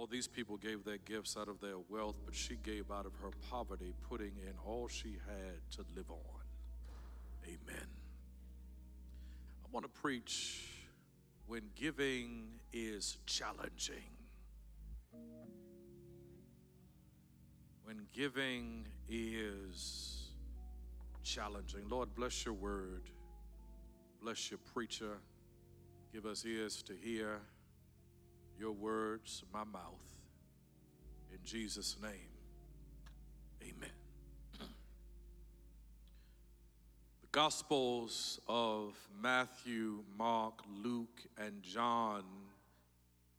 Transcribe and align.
All 0.00 0.06
these 0.06 0.26
people 0.26 0.56
gave 0.56 0.82
their 0.82 0.96
gifts 0.96 1.36
out 1.36 1.48
of 1.48 1.60
their 1.60 1.76
wealth, 1.90 2.16
but 2.24 2.34
she 2.34 2.56
gave 2.56 2.90
out 2.90 3.04
of 3.04 3.12
her 3.16 3.28
poverty, 3.50 3.92
putting 4.08 4.32
in 4.38 4.54
all 4.64 4.88
she 4.88 5.18
had 5.26 5.60
to 5.72 5.84
live 5.94 6.10
on. 6.10 6.42
Amen. 7.44 7.86
I 9.62 9.68
want 9.70 9.84
to 9.84 10.00
preach 10.00 10.70
when 11.46 11.64
giving 11.74 12.46
is 12.72 13.18
challenging. 13.26 14.16
When 17.84 18.06
giving 18.14 18.86
is 19.06 20.30
challenging. 21.22 21.90
Lord, 21.90 22.14
bless 22.14 22.46
your 22.46 22.54
word. 22.54 23.02
Bless 24.22 24.50
your 24.50 24.60
preacher. 24.72 25.18
Give 26.10 26.24
us 26.24 26.46
ears 26.46 26.82
to 26.84 26.94
hear 26.94 27.42
your 28.60 28.72
words, 28.72 29.42
my 29.54 29.64
mouth. 29.64 29.80
In 31.32 31.38
Jesus' 31.42 31.96
name, 32.02 32.12
amen. 33.62 33.88
the 34.58 34.66
Gospels 37.32 38.38
of 38.46 38.94
Matthew, 39.22 40.00
Mark, 40.18 40.60
Luke, 40.84 41.22
and 41.38 41.62
John 41.62 42.22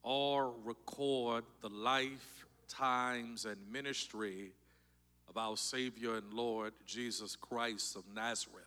all 0.01 0.55
record 0.63 1.43
the 1.61 1.69
life, 1.69 2.47
times, 2.67 3.45
and 3.45 3.57
ministry 3.71 4.53
of 5.29 5.37
our 5.37 5.55
Savior 5.55 6.15
and 6.15 6.33
Lord 6.33 6.73
Jesus 6.87 7.35
Christ 7.35 7.95
of 7.95 8.05
Nazareth 8.15 8.60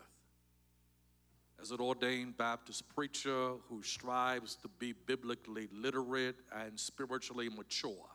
as 1.64 1.70
an 1.70 1.80
ordained 1.80 2.36
Baptist 2.36 2.86
preacher 2.94 3.52
who 3.70 3.82
strives 3.82 4.54
to 4.54 4.68
be 4.78 4.92
biblically 5.06 5.66
literate 5.72 6.36
and 6.54 6.78
spiritually 6.78 7.48
mature. 7.48 8.10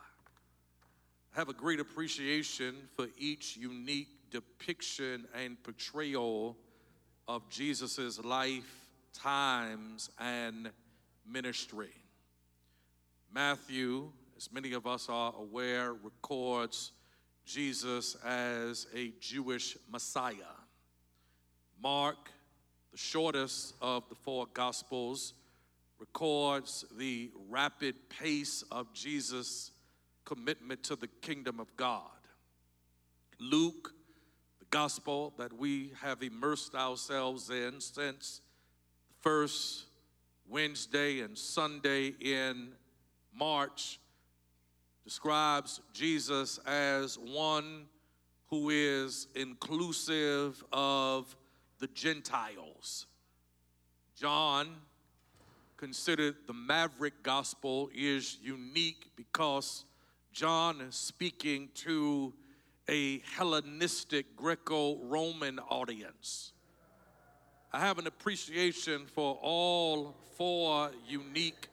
I 1.34 1.38
have 1.40 1.48
a 1.48 1.52
great 1.52 1.80
appreciation 1.80 2.76
for 2.94 3.08
each 3.18 3.56
unique 3.56 4.30
depiction 4.30 5.26
and 5.34 5.60
portrayal 5.64 6.56
of 7.26 7.48
Jesus' 7.50 8.22
life, 8.22 8.86
times, 9.12 10.10
and 10.20 10.70
ministry. 11.28 11.90
Matthew, 13.34 14.12
as 14.36 14.52
many 14.52 14.74
of 14.74 14.86
us 14.86 15.08
are 15.08 15.34
aware, 15.36 15.94
records 15.94 16.92
Jesus 17.44 18.14
as 18.24 18.86
a 18.94 19.12
Jewish 19.20 19.76
Messiah. 19.90 20.54
Mark 21.82 22.30
the 22.92 22.98
shortest 22.98 23.74
of 23.80 24.08
the 24.08 24.14
four 24.14 24.46
Gospels, 24.52 25.34
records 25.98 26.84
the 26.96 27.30
rapid 27.48 27.94
pace 28.08 28.64
of 28.70 28.92
Jesus' 28.92 29.72
commitment 30.24 30.82
to 30.84 30.96
the 30.96 31.08
kingdom 31.20 31.60
of 31.60 31.76
God. 31.76 32.10
Luke, 33.38 33.92
the 34.58 34.66
Gospel 34.70 35.34
that 35.38 35.52
we 35.52 35.92
have 36.00 36.22
immersed 36.22 36.74
ourselves 36.74 37.50
in 37.50 37.80
since 37.80 38.40
the 39.08 39.14
first 39.20 39.86
Wednesday 40.48 41.20
and 41.20 41.38
Sunday 41.38 42.14
in 42.20 42.72
March, 43.32 44.00
describes 45.04 45.80
Jesus 45.92 46.58
as 46.66 47.16
one 47.18 47.86
who 48.48 48.70
is 48.70 49.28
inclusive 49.36 50.62
of 50.72 51.34
the 51.80 51.88
Gentiles. 51.88 53.06
John 54.14 54.68
considered 55.76 56.36
the 56.46 56.52
maverick 56.52 57.22
gospel 57.22 57.90
is 57.94 58.36
unique 58.42 59.10
because 59.16 59.84
John 60.32 60.82
is 60.82 60.94
speaking 60.94 61.70
to 61.76 62.34
a 62.88 63.20
Hellenistic 63.20 64.36
Greco 64.36 64.98
Roman 65.04 65.58
audience. 65.58 66.52
I 67.72 67.80
have 67.80 67.98
an 67.98 68.06
appreciation 68.06 69.06
for 69.06 69.38
all 69.40 70.14
four 70.36 70.90
unique 71.08 71.68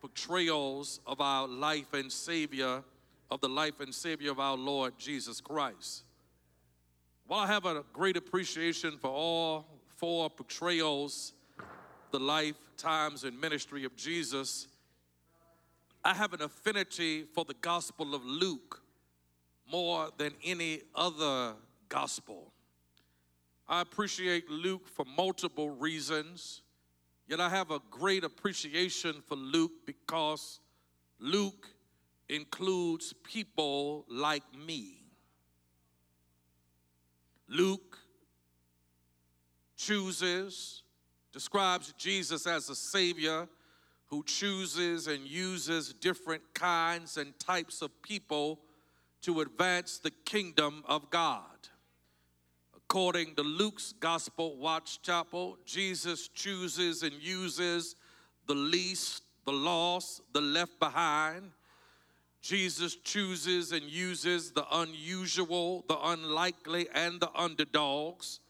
portrayals 0.00 1.00
of 1.06 1.20
our 1.20 1.46
life 1.46 1.92
and 1.92 2.10
Savior, 2.10 2.82
of 3.30 3.40
the 3.40 3.48
life 3.48 3.80
and 3.80 3.94
Savior 3.94 4.30
of 4.30 4.40
our 4.40 4.56
Lord 4.56 4.94
Jesus 4.98 5.40
Christ. 5.40 6.04
While 7.26 7.40
I 7.40 7.46
have 7.46 7.64
a 7.64 7.82
great 7.94 8.18
appreciation 8.18 8.98
for 8.98 9.08
all 9.08 9.66
four 9.96 10.28
portrayals, 10.28 11.32
the 12.10 12.18
life, 12.18 12.58
times, 12.76 13.24
and 13.24 13.40
ministry 13.40 13.84
of 13.84 13.96
Jesus, 13.96 14.68
I 16.04 16.12
have 16.12 16.34
an 16.34 16.42
affinity 16.42 17.24
for 17.34 17.46
the 17.46 17.54
Gospel 17.54 18.14
of 18.14 18.26
Luke 18.26 18.82
more 19.72 20.10
than 20.18 20.32
any 20.44 20.82
other 20.94 21.54
gospel. 21.88 22.52
I 23.66 23.80
appreciate 23.80 24.50
Luke 24.50 24.86
for 24.86 25.06
multiple 25.06 25.70
reasons, 25.70 26.60
yet 27.26 27.40
I 27.40 27.48
have 27.48 27.70
a 27.70 27.80
great 27.90 28.24
appreciation 28.24 29.22
for 29.26 29.36
Luke 29.36 29.72
because 29.86 30.60
Luke 31.18 31.68
includes 32.28 33.14
people 33.24 34.04
like 34.10 34.42
me. 34.54 35.03
Luke 37.54 37.98
chooses, 39.76 40.82
describes 41.32 41.94
Jesus 41.96 42.48
as 42.48 42.68
a 42.68 42.74
Savior 42.74 43.46
who 44.06 44.24
chooses 44.24 45.06
and 45.06 45.24
uses 45.24 45.92
different 45.92 46.42
kinds 46.52 47.16
and 47.16 47.38
types 47.38 47.80
of 47.80 48.02
people 48.02 48.58
to 49.22 49.40
advance 49.40 49.98
the 49.98 50.10
kingdom 50.24 50.82
of 50.86 51.08
God. 51.10 51.44
According 52.76 53.36
to 53.36 53.42
Luke's 53.42 53.94
Gospel 54.00 54.56
Watts 54.56 54.96
Chapel, 54.98 55.56
Jesus 55.64 56.26
chooses 56.26 57.04
and 57.04 57.14
uses 57.22 57.94
the 58.48 58.54
least, 58.54 59.22
the 59.44 59.52
lost, 59.52 60.22
the 60.32 60.40
left 60.40 60.80
behind 60.80 61.52
Jesus 62.44 62.96
chooses 62.96 63.72
and 63.72 63.82
uses 63.84 64.50
the 64.50 64.66
unusual, 64.70 65.82
the 65.88 65.96
unlikely, 65.98 66.86
and 66.94 67.18
the 67.18 67.30
underdogs. 67.34 68.40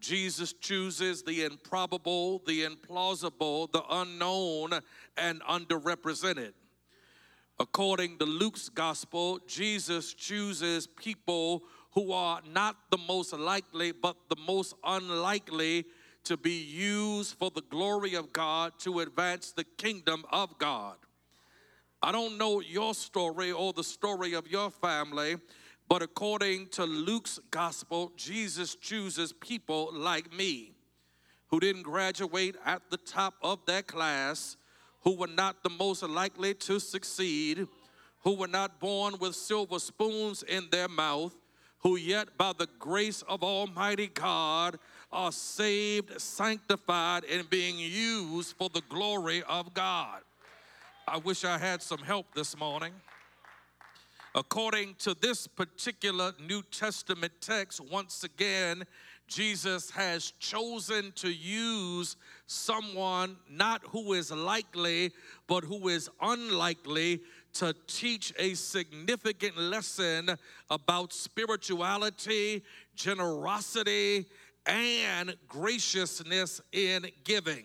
Jesus 0.00 0.54
chooses 0.54 1.22
the 1.22 1.44
improbable, 1.44 2.40
the 2.46 2.64
implausible, 2.64 3.70
the 3.70 3.82
unknown, 3.90 4.80
and 5.18 5.42
underrepresented. 5.42 6.54
According 7.60 8.16
to 8.20 8.24
Luke's 8.24 8.70
gospel, 8.70 9.38
Jesus 9.46 10.14
chooses 10.14 10.86
people 10.86 11.62
who 11.92 12.12
are 12.12 12.40
not 12.50 12.76
the 12.90 12.98
most 13.06 13.34
likely, 13.34 13.92
but 13.92 14.16
the 14.30 14.40
most 14.46 14.72
unlikely 14.82 15.84
to 16.24 16.38
be 16.38 16.56
used 16.56 17.34
for 17.34 17.50
the 17.50 17.64
glory 17.68 18.14
of 18.14 18.32
God 18.32 18.72
to 18.78 19.00
advance 19.00 19.52
the 19.52 19.64
kingdom 19.64 20.24
of 20.32 20.56
God. 20.56 20.96
I 22.02 22.12
don't 22.12 22.38
know 22.38 22.60
your 22.60 22.94
story 22.94 23.52
or 23.52 23.72
the 23.72 23.84
story 23.84 24.34
of 24.34 24.46
your 24.48 24.70
family, 24.70 25.36
but 25.88 26.02
according 26.02 26.68
to 26.68 26.84
Luke's 26.84 27.38
gospel, 27.50 28.12
Jesus 28.16 28.74
chooses 28.74 29.32
people 29.32 29.90
like 29.92 30.32
me 30.32 30.72
who 31.48 31.60
didn't 31.60 31.82
graduate 31.82 32.56
at 32.64 32.82
the 32.90 32.96
top 32.96 33.34
of 33.42 33.64
their 33.66 33.82
class, 33.82 34.56
who 35.02 35.16
were 35.16 35.26
not 35.28 35.62
the 35.62 35.70
most 35.70 36.02
likely 36.02 36.54
to 36.54 36.80
succeed, 36.80 37.66
who 38.24 38.34
were 38.34 38.48
not 38.48 38.80
born 38.80 39.14
with 39.20 39.36
silver 39.36 39.78
spoons 39.78 40.42
in 40.42 40.68
their 40.70 40.88
mouth, 40.88 41.34
who 41.78 41.96
yet 41.96 42.36
by 42.36 42.52
the 42.52 42.68
grace 42.78 43.22
of 43.22 43.44
Almighty 43.44 44.08
God 44.08 44.78
are 45.12 45.30
saved, 45.30 46.20
sanctified, 46.20 47.24
and 47.24 47.48
being 47.48 47.78
used 47.78 48.56
for 48.56 48.68
the 48.68 48.82
glory 48.88 49.42
of 49.44 49.72
God. 49.72 50.22
I 51.08 51.18
wish 51.18 51.44
I 51.44 51.56
had 51.56 51.82
some 51.82 52.00
help 52.00 52.34
this 52.34 52.56
morning. 52.58 52.92
According 54.34 54.96
to 54.98 55.14
this 55.14 55.46
particular 55.46 56.32
New 56.40 56.62
Testament 56.62 57.32
text, 57.40 57.80
once 57.80 58.24
again, 58.24 58.82
Jesus 59.28 59.88
has 59.90 60.32
chosen 60.40 61.12
to 61.14 61.28
use 61.32 62.16
someone 62.48 63.36
not 63.48 63.82
who 63.84 64.14
is 64.14 64.32
likely, 64.32 65.12
but 65.46 65.62
who 65.62 65.86
is 65.86 66.10
unlikely 66.20 67.20
to 67.52 67.72
teach 67.86 68.34
a 68.36 68.54
significant 68.54 69.56
lesson 69.56 70.30
about 70.70 71.12
spirituality, 71.12 72.64
generosity, 72.96 74.26
and 74.66 75.36
graciousness 75.46 76.60
in 76.72 77.06
giving. 77.22 77.64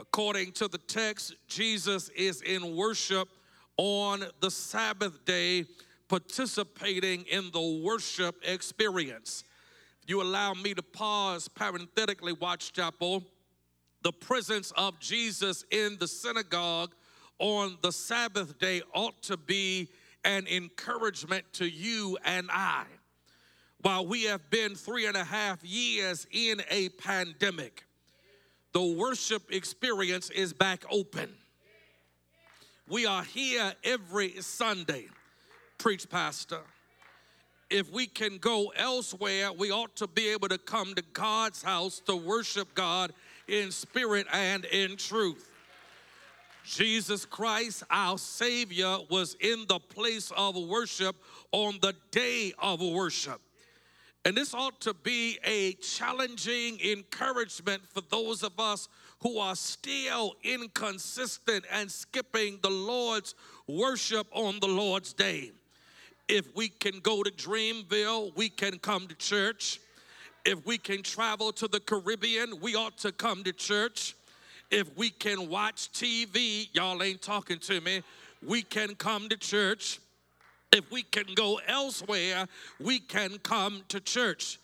According 0.00 0.52
to 0.52 0.66
the 0.66 0.78
text, 0.78 1.34
Jesus 1.46 2.08
is 2.10 2.40
in 2.40 2.74
worship 2.74 3.28
on 3.76 4.24
the 4.40 4.50
Sabbath 4.50 5.26
day, 5.26 5.66
participating 6.08 7.26
in 7.30 7.50
the 7.52 7.82
worship 7.84 8.36
experience. 8.42 9.44
If 10.02 10.08
you 10.08 10.22
allow 10.22 10.54
me 10.54 10.72
to 10.72 10.82
pause 10.82 11.48
parenthetically, 11.48 12.32
Watts 12.32 12.70
Chapel, 12.70 13.22
the 14.00 14.10
presence 14.10 14.72
of 14.74 14.98
Jesus 15.00 15.66
in 15.70 15.98
the 16.00 16.08
synagogue 16.08 16.94
on 17.38 17.76
the 17.82 17.92
Sabbath 17.92 18.58
day 18.58 18.80
ought 18.94 19.20
to 19.24 19.36
be 19.36 19.90
an 20.24 20.46
encouragement 20.46 21.44
to 21.52 21.68
you 21.68 22.16
and 22.24 22.48
I. 22.50 22.84
While 23.82 24.06
we 24.06 24.24
have 24.24 24.48
been 24.48 24.74
three 24.76 25.04
and 25.04 25.16
a 25.16 25.24
half 25.24 25.62
years 25.62 26.26
in 26.32 26.62
a 26.70 26.88
pandemic, 26.88 27.84
the 28.72 28.82
worship 28.82 29.52
experience 29.52 30.30
is 30.30 30.52
back 30.52 30.84
open. 30.90 31.30
We 32.88 33.06
are 33.06 33.24
here 33.24 33.72
every 33.84 34.40
Sunday. 34.40 35.06
Preach, 35.78 36.08
Pastor. 36.08 36.60
If 37.68 37.90
we 37.92 38.06
can 38.06 38.38
go 38.38 38.72
elsewhere, 38.76 39.52
we 39.52 39.70
ought 39.70 39.94
to 39.96 40.08
be 40.08 40.28
able 40.30 40.48
to 40.48 40.58
come 40.58 40.94
to 40.94 41.02
God's 41.12 41.62
house 41.62 42.00
to 42.06 42.16
worship 42.16 42.74
God 42.74 43.12
in 43.46 43.70
spirit 43.70 44.26
and 44.32 44.64
in 44.64 44.96
truth. 44.96 45.48
Jesus 46.64 47.24
Christ, 47.24 47.84
our 47.90 48.18
Savior, 48.18 48.98
was 49.08 49.36
in 49.40 49.64
the 49.68 49.78
place 49.78 50.32
of 50.36 50.56
worship 50.56 51.16
on 51.52 51.78
the 51.80 51.94
day 52.10 52.52
of 52.58 52.80
worship. 52.80 53.40
And 54.24 54.36
this 54.36 54.52
ought 54.52 54.80
to 54.82 54.92
be 54.92 55.38
a 55.44 55.72
challenging 55.74 56.78
encouragement 56.80 57.82
for 57.86 58.02
those 58.10 58.42
of 58.42 58.58
us 58.60 58.88
who 59.22 59.38
are 59.38 59.56
still 59.56 60.34
inconsistent 60.42 61.64
and 61.70 61.90
skipping 61.90 62.58
the 62.62 62.70
Lord's 62.70 63.34
worship 63.66 64.26
on 64.32 64.60
the 64.60 64.68
Lord's 64.68 65.12
day. 65.14 65.52
If 66.28 66.54
we 66.54 66.68
can 66.68 67.00
go 67.00 67.22
to 67.22 67.30
Dreamville, 67.30 68.36
we 68.36 68.50
can 68.50 68.78
come 68.78 69.08
to 69.08 69.14
church. 69.14 69.80
If 70.44 70.64
we 70.66 70.78
can 70.78 71.02
travel 71.02 71.52
to 71.52 71.66
the 71.66 71.80
Caribbean, 71.80 72.60
we 72.60 72.74
ought 72.74 72.98
to 72.98 73.12
come 73.12 73.42
to 73.44 73.52
church. 73.52 74.14
If 74.70 74.96
we 74.96 75.10
can 75.10 75.48
watch 75.48 75.90
TV, 75.92 76.68
y'all 76.72 77.02
ain't 77.02 77.20
talking 77.22 77.58
to 77.60 77.80
me, 77.80 78.02
we 78.46 78.62
can 78.62 78.94
come 78.94 79.28
to 79.28 79.36
church. 79.36 79.98
If 80.72 80.90
we 80.90 81.02
can 81.02 81.34
go 81.34 81.60
elsewhere, 81.66 82.46
we 82.78 83.00
can 83.00 83.38
come 83.38 83.82
to 83.88 84.00
church 84.00 84.58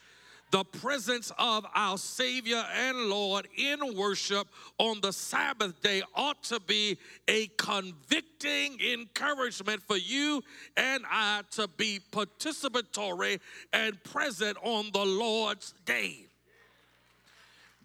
the 0.50 0.64
presence 0.64 1.32
of 1.38 1.67
our 1.75 1.99
Savior 1.99 2.64
and 2.75 2.97
Lord 3.11 3.49
in 3.56 3.97
worship 3.97 4.47
on 4.79 5.00
the 5.00 5.12
Sabbath 5.12 5.81
day 5.82 6.03
ought 6.14 6.43
to 6.44 6.61
be 6.61 6.97
a 7.26 7.49
convicting 7.58 8.79
encouragement 8.81 9.82
for 9.82 9.97
you 9.97 10.43
and 10.76 11.03
I 11.11 11.43
to 11.53 11.69
be 11.76 12.00
participatory 12.12 13.41
and 13.73 14.03
present 14.05 14.56
on 14.62 14.91
the 14.93 15.05
Lord's 15.05 15.75
day. 15.85 16.26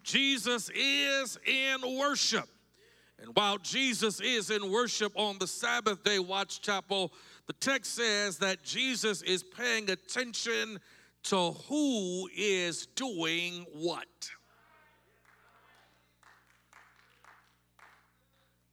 Jesus 0.02 0.70
is 0.74 1.38
in 1.46 1.98
worship. 1.98 2.48
And 3.20 3.36
while 3.36 3.58
Jesus 3.58 4.20
is 4.20 4.50
in 4.50 4.70
worship 4.70 5.12
on 5.14 5.38
the 5.38 5.46
Sabbath 5.46 6.02
day, 6.02 6.18
Watts 6.18 6.58
Chapel, 6.58 7.12
the 7.46 7.52
text 7.54 7.94
says 7.94 8.38
that 8.38 8.62
Jesus 8.62 9.22
is 9.22 9.42
paying 9.42 9.90
attention 9.90 10.78
to 11.24 11.52
who 11.52 12.28
is 12.36 12.86
doing 12.86 13.66
what. 13.72 14.06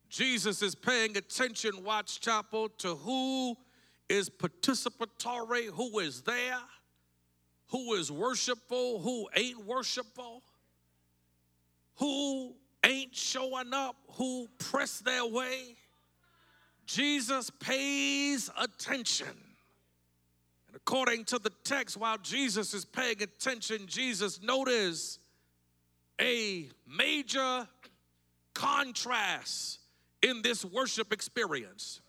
Jesus 0.09 0.61
is 0.61 0.75
paying 0.75 1.15
attention, 1.17 1.83
Watts 1.83 2.17
Chapel, 2.17 2.69
to 2.79 2.95
who 2.95 3.55
is 4.09 4.29
participatory, 4.29 5.67
who 5.67 5.99
is 5.99 6.21
there, 6.23 6.57
who 7.67 7.93
is 7.93 8.11
worshipful, 8.11 8.99
who 8.99 9.27
ain't 9.35 9.63
worshipful, 9.65 10.41
who 11.95 12.55
ain't 12.83 13.15
showing 13.15 13.73
up, 13.73 13.95
who 14.13 14.47
press 14.57 14.99
their 14.99 15.25
way. 15.25 15.75
Jesus 16.89 17.51
pays 17.51 18.49
attention 18.59 19.27
and 20.69 20.75
according 20.75 21.25
to 21.25 21.39
the 21.39 21.51
text, 21.63 21.97
while 21.97 22.19
Jesus 22.19 22.75
is 22.75 22.85
paying 22.85 23.23
attention, 23.23 23.87
Jesus 23.87 24.39
notices 24.41 25.17
a 26.21 26.69
major 26.87 27.67
contrast 28.53 29.79
in 30.21 30.43
this 30.43 30.63
worship 30.63 31.11
experience. 31.11 32.01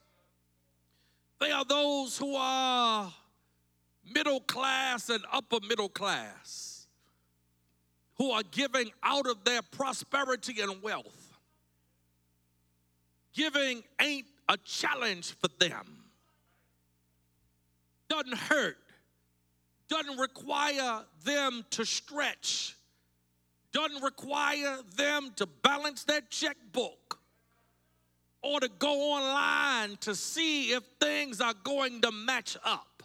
They 1.40 1.50
are 1.50 1.64
those 1.64 2.18
who 2.18 2.36
are 2.36 3.10
middle 4.14 4.40
class 4.40 5.08
and 5.08 5.24
upper 5.32 5.58
middle 5.66 5.88
class, 5.88 6.86
who 8.16 8.30
are 8.30 8.42
giving 8.50 8.90
out 9.02 9.26
of 9.26 9.44
their 9.44 9.62
prosperity 9.62 10.60
and 10.60 10.82
wealth. 10.82 11.38
Giving 13.32 13.82
ain't 13.98 14.26
a 14.50 14.56
challenge 14.64 15.36
for 15.40 15.48
them. 15.60 15.86
Doesn't 18.08 18.36
hurt, 18.36 18.78
doesn't 19.88 20.18
require 20.18 21.04
them 21.24 21.64
to 21.70 21.84
stretch, 21.84 22.76
doesn't 23.72 24.02
require 24.02 24.78
them 24.96 25.30
to 25.36 25.46
balance 25.46 26.02
their 26.02 26.22
checkbook 26.22 27.20
or 28.42 28.58
to 28.58 28.68
go 28.80 29.12
online 29.12 29.96
to 30.00 30.16
see 30.16 30.72
if 30.72 30.82
things 31.00 31.40
are 31.40 31.54
going 31.62 32.00
to 32.00 32.10
match 32.10 32.56
up. 32.64 33.04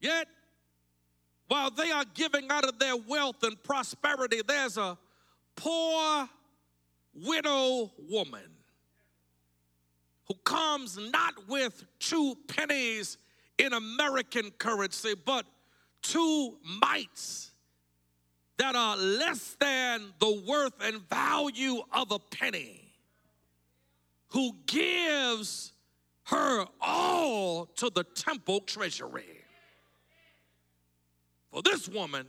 Yet, 0.00 0.28
while 1.48 1.70
they 1.70 1.90
are 1.90 2.04
giving 2.12 2.50
out 2.50 2.64
of 2.64 2.78
their 2.78 2.96
wealth 2.96 3.42
and 3.42 3.60
prosperity, 3.62 4.42
there's 4.46 4.76
a 4.76 4.98
poor 5.56 6.28
widow 7.14 7.90
woman 8.08 8.50
who 10.26 10.34
comes 10.44 10.98
not 10.98 11.48
with 11.48 11.84
two 11.98 12.36
pennies 12.48 13.18
in 13.58 13.72
American 13.72 14.50
currency, 14.58 15.14
but 15.24 15.46
two 16.02 16.58
mites 16.80 17.52
that 18.58 18.74
are 18.74 18.96
less 18.96 19.56
than 19.60 20.12
the 20.18 20.42
worth 20.46 20.72
and 20.82 21.08
value 21.08 21.82
of 21.92 22.10
a 22.10 22.18
penny, 22.18 22.82
who 24.28 24.52
gives 24.66 25.72
her 26.24 26.66
all 26.80 27.66
to 27.66 27.90
the 27.90 28.02
temple 28.02 28.60
treasury. 28.60 29.44
For 31.52 31.62
this 31.62 31.88
woman, 31.88 32.26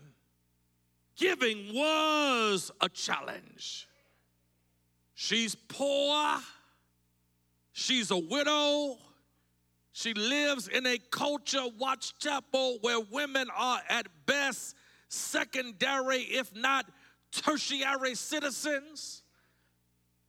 giving 1.18 1.74
was 1.74 2.72
a 2.81 2.90
challenge. 2.90 3.88
She's 5.14 5.56
poor 5.56 6.40
She's 7.80 8.09
a 8.09 8.18
widow. 8.18 8.97
She 9.92 10.16
lives 10.16 10.68
in 10.68 10.88
a 10.88 10.97
culture, 11.12 11.62
Watts 11.78 12.12
Chapel, 12.19 12.80
where 12.81 13.00
women 13.00 13.50
are 13.56 13.80
at 13.88 14.07
best 14.26 14.76
secondary, 15.09 16.21
if 16.21 16.56
not 16.56 16.88
tertiary 17.31 18.16
citizens. 18.16 19.21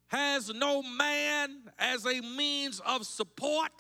Has 0.09 0.53
no 0.53 0.83
man 0.83 1.57
as 1.79 2.05
a 2.05 2.21
means 2.21 2.81
of 2.81 3.07
support. 3.07 3.73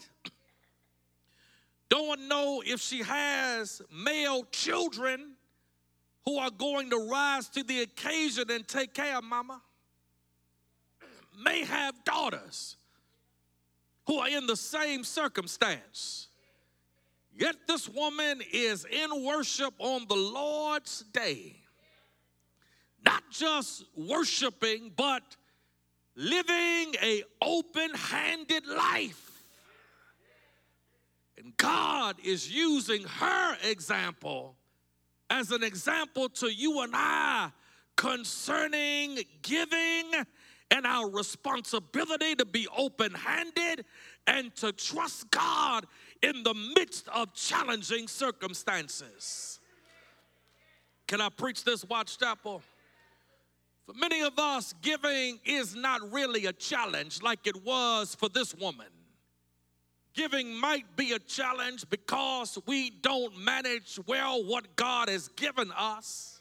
Don't 1.91 2.27
know 2.27 2.63
if 2.65 2.81
she 2.81 3.03
has 3.03 3.83
male 3.93 4.45
children 4.51 5.35
who 6.29 6.37
are 6.37 6.51
going 6.51 6.91
to 6.91 7.09
rise 7.11 7.49
to 7.49 7.63
the 7.63 7.81
occasion 7.81 8.51
and 8.51 8.69
take 8.69 8.93
care 8.93 9.17
of 9.17 9.25
mama. 9.25 9.63
May 11.43 11.65
have 11.65 12.05
daughters 12.05 12.77
who 14.07 14.19
are 14.19 14.29
in 14.29 14.47
the 14.47 14.55
same 14.55 15.05
circumstance. 15.05 16.29
Yet 17.35 17.57
this 17.67 17.89
woman 17.89 18.43
is 18.53 18.85
in 18.85 19.25
worship 19.25 19.73
on 19.79 20.05
the 20.07 20.17
Lord's 20.17 21.03
day. 21.15 21.57
Not 23.07 23.23
just 23.31 23.85
worshiping, 23.97 24.93
but 24.95 25.23
living 26.15 26.95
a 27.03 27.23
open-handed 27.41 28.67
life. 28.67 29.45
And 31.39 31.57
God 31.57 32.17
is 32.23 32.55
using 32.55 33.05
her 33.05 33.57
example 33.65 34.57
as 35.31 35.51
an 35.51 35.63
example 35.63 36.29
to 36.29 36.53
you 36.53 36.81
and 36.83 36.93
I 36.95 37.51
concerning 37.97 39.19
giving 39.43 40.13
and 40.71 40.87
our 40.87 41.11
responsibility 41.11 42.35
to 42.37 42.45
be 42.45 42.69
open 42.77 43.13
handed 43.15 43.85
and 44.27 44.55
to 44.57 44.73
trust 44.73 45.31
God 45.31 45.87
in 46.23 46.43
the 46.43 46.55
midst 46.77 47.09
of 47.09 47.33
challenging 47.35 48.07
circumstances. 48.07 49.61
Can 51.07 51.21
I 51.21 51.31
preach 51.31 51.65
this, 51.65 51.85
Watts 51.85 52.17
Chapel? 52.17 52.63
For 53.87 53.95
many 53.95 54.21
of 54.21 54.39
us, 54.39 54.75
giving 54.83 55.41
is 55.47 55.75
not 55.75 56.13
really 56.13 56.45
a 56.47 56.53
challenge 56.53 57.23
like 57.23 57.47
it 57.47 57.65
was 57.65 58.15
for 58.15 58.29
this 58.29 58.55
woman. 58.55 58.87
Giving 60.19 60.53
might 60.53 60.97
be 60.97 61.13
a 61.13 61.19
challenge 61.21 61.89
because 61.89 62.59
we 62.67 62.91
don't 62.91 63.39
manage 63.39 64.01
well 64.07 64.43
what 64.43 64.75
God 64.75 65.09
has 65.09 65.29
given 65.29 65.71
us 65.77 66.39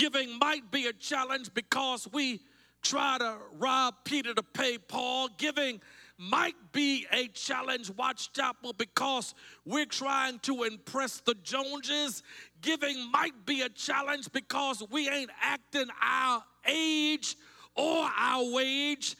Giving 0.00 0.38
might 0.38 0.70
be 0.70 0.86
a 0.86 0.94
challenge 0.94 1.52
because 1.52 2.08
we 2.10 2.40
try 2.80 3.18
to 3.18 3.36
rob 3.58 3.96
Peter 4.02 4.32
to 4.32 4.42
pay 4.42 4.78
Paul. 4.78 5.28
Giving 5.36 5.78
might 6.16 6.54
be 6.72 7.06
a 7.12 7.28
challenge, 7.28 7.90
Watts 7.90 8.28
Chapel, 8.28 8.72
because 8.72 9.34
we're 9.66 9.84
trying 9.84 10.38
to 10.38 10.62
impress 10.62 11.20
the 11.20 11.34
Joneses. 11.42 12.22
Giving 12.62 13.10
might 13.10 13.44
be 13.44 13.60
a 13.60 13.68
challenge 13.68 14.32
because 14.32 14.82
we 14.90 15.06
ain't 15.06 15.30
acting 15.42 15.88
our 16.02 16.44
age 16.66 17.36
or 17.74 18.08
our 18.18 18.54
wage. 18.54 19.16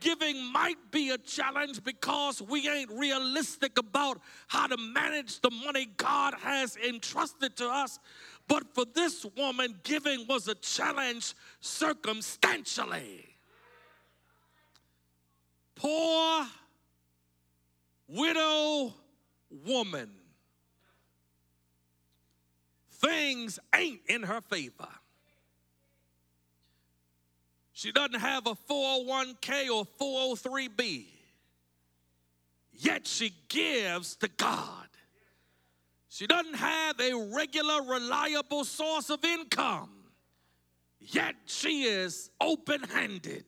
Giving 0.00 0.52
might 0.52 0.90
be 0.90 1.10
a 1.10 1.18
challenge 1.18 1.82
because 1.82 2.42
we 2.42 2.68
ain't 2.68 2.90
realistic 2.90 3.78
about 3.78 4.20
how 4.48 4.66
to 4.66 4.76
manage 4.76 5.40
the 5.40 5.50
money 5.50 5.88
God 5.96 6.34
has 6.34 6.76
entrusted 6.76 7.56
to 7.56 7.68
us. 7.68 7.98
But 8.48 8.74
for 8.74 8.84
this 8.94 9.26
woman, 9.36 9.78
giving 9.82 10.26
was 10.26 10.48
a 10.48 10.54
challenge 10.54 11.34
circumstantially. 11.60 13.26
Poor 15.74 16.46
widow 18.08 18.94
woman. 19.50 20.10
Things 22.90 23.58
ain't 23.74 24.00
in 24.08 24.22
her 24.22 24.40
favor. 24.40 24.88
She 27.76 27.92
doesn't 27.92 28.20
have 28.20 28.46
a 28.46 28.54
401k 28.54 29.68
or 29.68 29.84
403b. 30.00 31.04
Yet 32.72 33.06
she 33.06 33.34
gives 33.50 34.16
to 34.16 34.28
God. 34.28 34.88
She 36.08 36.26
doesn't 36.26 36.54
have 36.54 36.98
a 36.98 37.12
regular, 37.34 37.82
reliable 37.82 38.64
source 38.64 39.10
of 39.10 39.22
income. 39.26 39.90
Yet 41.00 41.34
she 41.44 41.82
is 41.82 42.30
open 42.40 42.82
handed. 42.82 43.44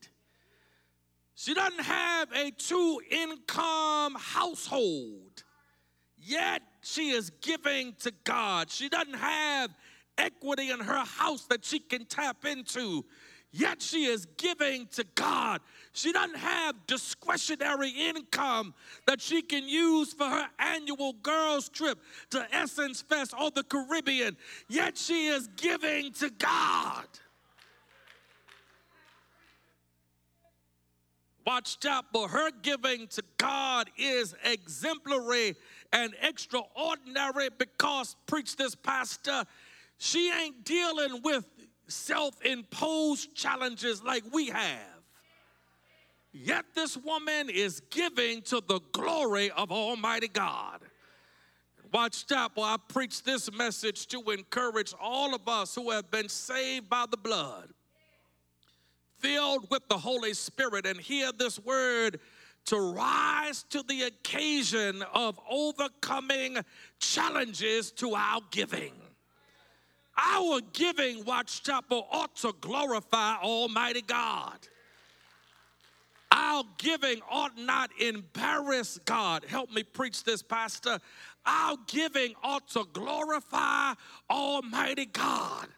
She 1.35 1.55
doesn't 1.55 1.85
have 1.85 2.29
a 2.35 2.51
two 2.51 3.01
income 3.11 4.15
household. 4.15 5.43
Yet 6.19 6.61
she 6.83 7.13
is 7.13 7.31
giving 7.41 7.95
to 8.01 8.13
God. 8.25 8.71
She 8.71 8.91
doesn't 8.91 9.17
have 9.17 9.71
equity 10.19 10.71
in 10.71 10.81
her 10.81 11.03
house 11.03 11.47
that 11.47 11.65
she 11.65 11.79
can 11.79 12.05
tap 12.05 12.45
into 12.45 13.07
yet 13.53 13.81
she 13.83 14.05
is 14.05 14.27
giving 14.37 14.87
to 14.89 15.05
God. 15.15 15.61
She 15.93 16.13
doesn't 16.13 16.37
have 16.37 16.87
discretionary 16.87 17.91
income 17.91 18.75
that 19.07 19.21
she 19.21 19.43
can 19.43 19.69
use 19.69 20.13
for 20.13 20.27
her 20.27 20.49
annual 20.59 21.15
girls' 21.15 21.69
trip 21.69 21.99
to 22.31 22.47
Essence 22.53 23.03
Fest 23.03 23.35
or 23.39 23.51
the 23.51 23.65
Caribbean, 23.65 24.37
yet 24.69 24.97
she 24.97 25.29
is 25.29 25.49
giving 25.57 26.13
to 26.15 26.31
God. 26.31 27.07
Watts 31.49 31.77
Chapel, 31.77 32.29
her 32.29 32.51
giving 32.61 33.07
to 33.07 33.23
God 33.39 33.89
is 33.97 34.35
exemplary 34.45 35.57
and 35.95 36.13
extraordinary 36.21 37.49
because, 37.57 38.17
preach 38.27 38.55
this 38.57 38.75
pastor, 38.75 39.45
she 39.97 40.31
ain't 40.31 40.63
dealing 40.65 41.23
with 41.23 41.47
self 41.89 42.41
imposed 42.45 43.35
challenges 43.35 44.03
like 44.03 44.23
we 44.33 44.49
have. 44.49 44.99
Yet 46.33 46.67
this 46.75 46.97
woman 46.97 47.49
is 47.51 47.81
giving 47.91 48.43
to 48.43 48.63
the 48.67 48.81
glory 48.93 49.51
of 49.51 49.73
Almighty 49.73 50.29
God. 50.29 50.81
Watts 51.93 52.23
Chapel, 52.23 52.63
I 52.63 52.77
preach 52.89 53.23
this 53.23 53.51
message 53.53 54.07
to 54.09 54.21
encourage 54.31 54.93
all 55.01 55.35
of 55.35 55.49
us 55.49 55.75
who 55.75 55.91
have 55.91 56.11
been 56.11 56.29
saved 56.29 56.91
by 56.91 57.07
the 57.11 57.17
blood, 57.17 57.71
filled 59.19 59.71
with 59.71 59.89
the 59.89 59.97
Holy 59.97 60.35
Spirit, 60.35 60.85
and 60.85 61.01
hear 61.01 61.33
this 61.33 61.59
word 61.59 62.21
to 62.67 62.79
rise 62.79 63.63
to 63.71 63.83
the 63.89 64.03
occasion 64.03 65.03
of 65.15 65.41
overcoming 65.51 66.59
challenges 66.99 67.91
to 67.93 68.15
our 68.15 68.43
giving. 68.51 68.93
Our 70.19 70.61
giving, 70.73 71.25
Watts 71.25 71.61
Chapel, 71.61 72.09
ought 72.11 72.35
to 72.37 72.53
glorify 72.61 73.37
Almighty 73.37 74.03
God. 74.03 74.59
Our 76.33 76.65
giving 76.77 77.21
ought 77.31 77.57
not 77.57 77.91
embarrass 78.01 78.99
God. 79.05 79.45
Help 79.45 79.71
me 79.71 79.83
preach 79.85 80.25
this, 80.25 80.43
Pastor. 80.43 80.99
Our 81.47 81.77
giving 81.87 82.35
ought 82.43 82.69
to 82.71 82.85
glorify 82.93 83.95
Almighty 84.29 85.07
God. 85.07 85.69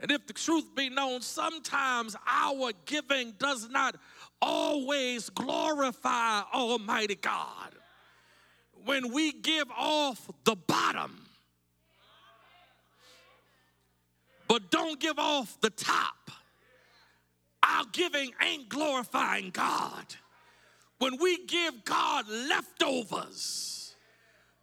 And 0.00 0.10
if 0.10 0.26
the 0.26 0.32
truth 0.32 0.74
be 0.74 0.88
known, 0.88 1.22
sometimes 1.22 2.16
our 2.26 2.72
giving 2.86 3.32
does 3.38 3.68
not 3.68 3.96
always 4.40 5.28
glorify 5.30 6.42
Almighty 6.54 7.16
God. 7.16 7.72
When 8.84 9.12
we 9.12 9.32
give 9.32 9.70
off 9.76 10.30
the 10.44 10.56
bottom, 10.56 11.26
but 14.50 14.68
don't 14.68 14.98
give 14.98 15.16
off 15.16 15.60
the 15.60 15.70
top. 15.70 16.28
Our 17.62 17.84
giving 17.92 18.32
ain't 18.44 18.68
glorifying 18.68 19.50
God. 19.50 20.04
When 20.98 21.18
we 21.18 21.46
give 21.46 21.84
God 21.84 22.24
leftovers, 22.28 23.94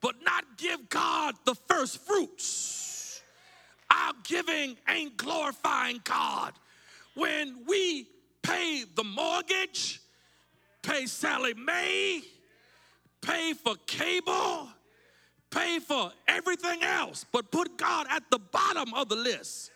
but 0.01 0.15
not 0.25 0.43
give 0.57 0.89
God 0.89 1.35
the 1.45 1.55
first 1.55 2.05
fruits, 2.05 3.21
our 3.89 4.11
giving 4.25 4.75
ain't 4.89 5.15
glorifying 5.15 6.01
God. 6.03 6.51
When 7.15 7.63
we 7.65 8.09
pay 8.41 8.83
the 8.93 9.05
mortgage, 9.05 10.01
pay 10.81 11.05
Sallie 11.05 11.53
Mae, 11.53 12.23
pay 13.21 13.53
for 13.53 13.75
cable, 13.85 14.67
pay 15.49 15.79
for 15.79 16.11
everything 16.27 16.83
else, 16.83 17.25
but 17.31 17.51
put 17.51 17.77
God 17.77 18.07
at 18.09 18.29
the 18.29 18.39
bottom 18.39 18.93
of 18.93 19.07
the 19.07 19.15
list 19.15 19.71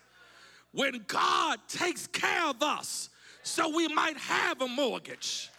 when 0.72 1.04
God 1.08 1.60
takes 1.68 2.08
care 2.08 2.48
of 2.48 2.62
us 2.62 3.10
so 3.44 3.76
we 3.76 3.88
might 3.88 4.18
have 4.18 4.62
a 4.62 4.68
mortgage, 4.68 5.50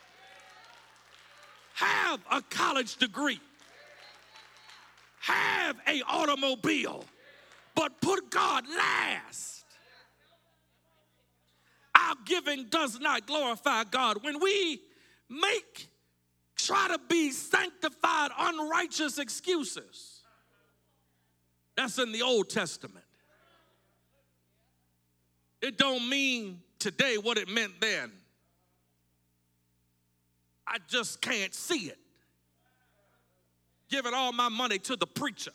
have 1.75 2.21
a 2.31 2.41
college 2.43 2.97
degree, 2.97 3.41
have 5.21 5.77
a 5.87 6.03
automobile, 6.09 7.05
but 7.75 8.01
put 8.01 8.31
God 8.31 8.65
last. 8.69 9.65
Our 11.95 12.15
giving 12.25 12.67
does 12.71 12.99
not 12.99 13.27
glorify 13.27 13.85
God. 13.85 14.23
When 14.25 14.41
we 14.41 14.81
make, 15.29 15.89
try 16.57 16.89
to 16.89 16.99
be 17.09 17.31
sanctified, 17.31 18.31
unrighteous 18.39 19.19
excuses, 19.19 20.21
that's 21.77 21.99
in 21.99 22.13
the 22.13 22.23
Old 22.23 22.49
Testament. 22.49 23.05
It 25.63 25.79
don't 25.79 26.09
mean 26.09 26.61
today 26.81 27.17
what 27.17 27.39
it 27.39 27.49
meant 27.49 27.81
then. 27.81 28.11
I 30.67 30.79
just 30.89 31.21
can't 31.21 31.55
see 31.55 31.87
it. 31.87 31.99
Giving 33.89 34.13
all 34.13 34.33
my 34.33 34.49
money 34.49 34.79
to 34.81 34.97
the 34.97 35.07
preacher. 35.07 35.53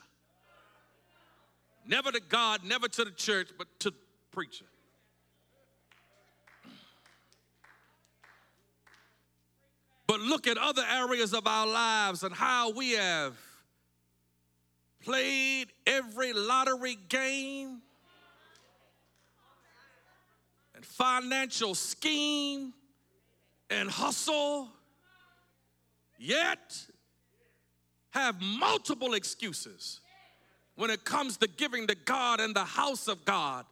Never 1.86 2.12
to 2.12 2.22
God, 2.22 2.64
never 2.64 2.88
to 2.88 3.06
the 3.06 3.12
church, 3.12 3.50
but 3.58 3.68
to 3.82 3.90
the 3.90 3.98
preacher. 4.32 4.66
But 10.06 10.22
look 10.22 10.48
at 10.48 10.58
other 10.58 10.84
areas 10.90 11.34
of 11.34 11.48
our 11.48 11.68
lives 11.68 12.24
and 12.24 12.34
how 12.34 12.72
we 12.72 12.92
have 12.92 13.36
played 15.04 15.68
every 15.86 16.32
lottery 16.32 16.98
game 17.10 17.82
and 20.78 20.86
financial 20.86 21.74
scheme 21.74 22.72
and 23.72 23.90
hustle, 23.90 24.70
yet 26.20 26.80
have 28.12 28.40
multiple 28.40 29.16
excuses 29.16 30.02
when 30.76 30.92
it 30.92 31.04
comes 31.04 31.38
to 31.38 31.48
giving 31.48 31.88
to 31.88 31.96
God 32.06 32.40
and 32.40 32.56
the 32.56 32.64
house 32.64 33.08
of 33.08 33.26
God 33.26 33.66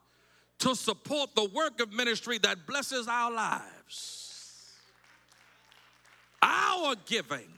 to 0.57 0.75
support 0.75 1.35
the 1.35 1.47
work 1.53 1.79
of 1.79 1.93
ministry 1.93 2.39
that 2.39 2.65
blesses 2.65 3.07
our 3.07 3.31
lives. 3.31 4.73
Our 6.41 6.95
giving 7.05 7.53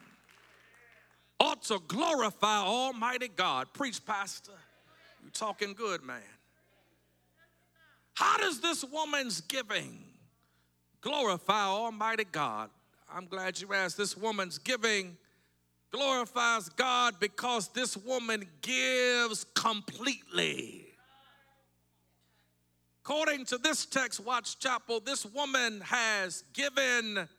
ought 1.39 1.62
to 1.63 1.80
glorify 1.88 2.58
Almighty 2.58 3.30
God. 3.30 3.68
Preach, 3.72 4.06
Pastor. 4.06 4.51
You 5.24 5.30
talking 5.30 5.74
good, 5.74 6.04
man. 6.04 6.20
How 8.18 8.36
does 8.40 8.60
this 8.60 8.84
woman's 8.84 9.42
giving 9.42 10.04
glorify 11.02 11.66
Almighty 11.66 12.24
God? 12.24 12.72
I'm 13.14 13.28
glad 13.28 13.62
you 13.62 13.72
asked. 13.76 13.96
This 13.96 14.18
woman's 14.18 14.58
giving 14.58 15.16
glorifies 15.92 16.68
God 16.70 17.20
because 17.20 17.68
this 17.68 17.96
woman 17.96 18.48
gives 18.64 19.46
completely. 19.54 20.88
According 23.06 23.46
to 23.46 23.60
this 23.60 23.86
text, 23.86 24.26
Watts 24.26 24.56
Chapel, 24.56 25.00
this 25.00 25.24
woman 25.24 25.80
has 25.82 26.44
given 26.54 27.30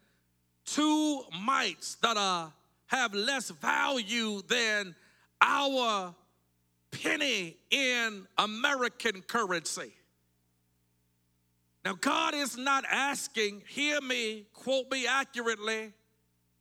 two 0.64 1.22
mites 1.42 1.96
that 2.04 2.16
are, 2.16 2.52
have 2.86 3.14
less 3.14 3.50
value 3.50 4.42
than 4.46 4.94
our 5.40 6.14
penny 6.92 7.56
in 7.72 8.28
American 8.38 9.22
currency. 9.22 9.90
Now, 11.84 11.94
God 11.94 12.34
is 12.34 12.56
not 12.56 12.84
asking, 12.90 13.62
hear 13.68 14.00
me, 14.00 14.46
quote 14.52 14.90
me 14.90 15.06
accurately, 15.06 15.92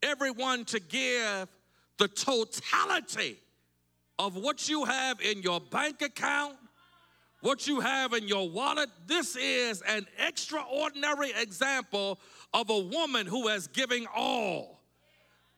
everyone 0.02 0.66
to 0.66 0.80
give 0.80 1.48
the 1.98 2.08
totality 2.08 3.40
of 4.20 4.36
what 4.36 4.70
you 4.70 4.86
have 4.86 5.20
in 5.22 5.42
your 5.42 5.60
bank 5.60 6.02
account, 6.02 6.56
what 7.42 7.68
you 7.68 7.80
have 7.80 8.14
in 8.14 8.28
your 8.28 8.50
wallet. 8.50 8.90
This 9.06 9.36
is 9.36 9.82
an 9.82 10.06
extraordinary 10.20 11.32
example 11.40 12.20
of 12.54 12.70
a 12.70 12.80
woman 12.80 13.26
who 13.26 13.48
has 13.48 13.68
given 13.68 14.06
all. 14.16 14.78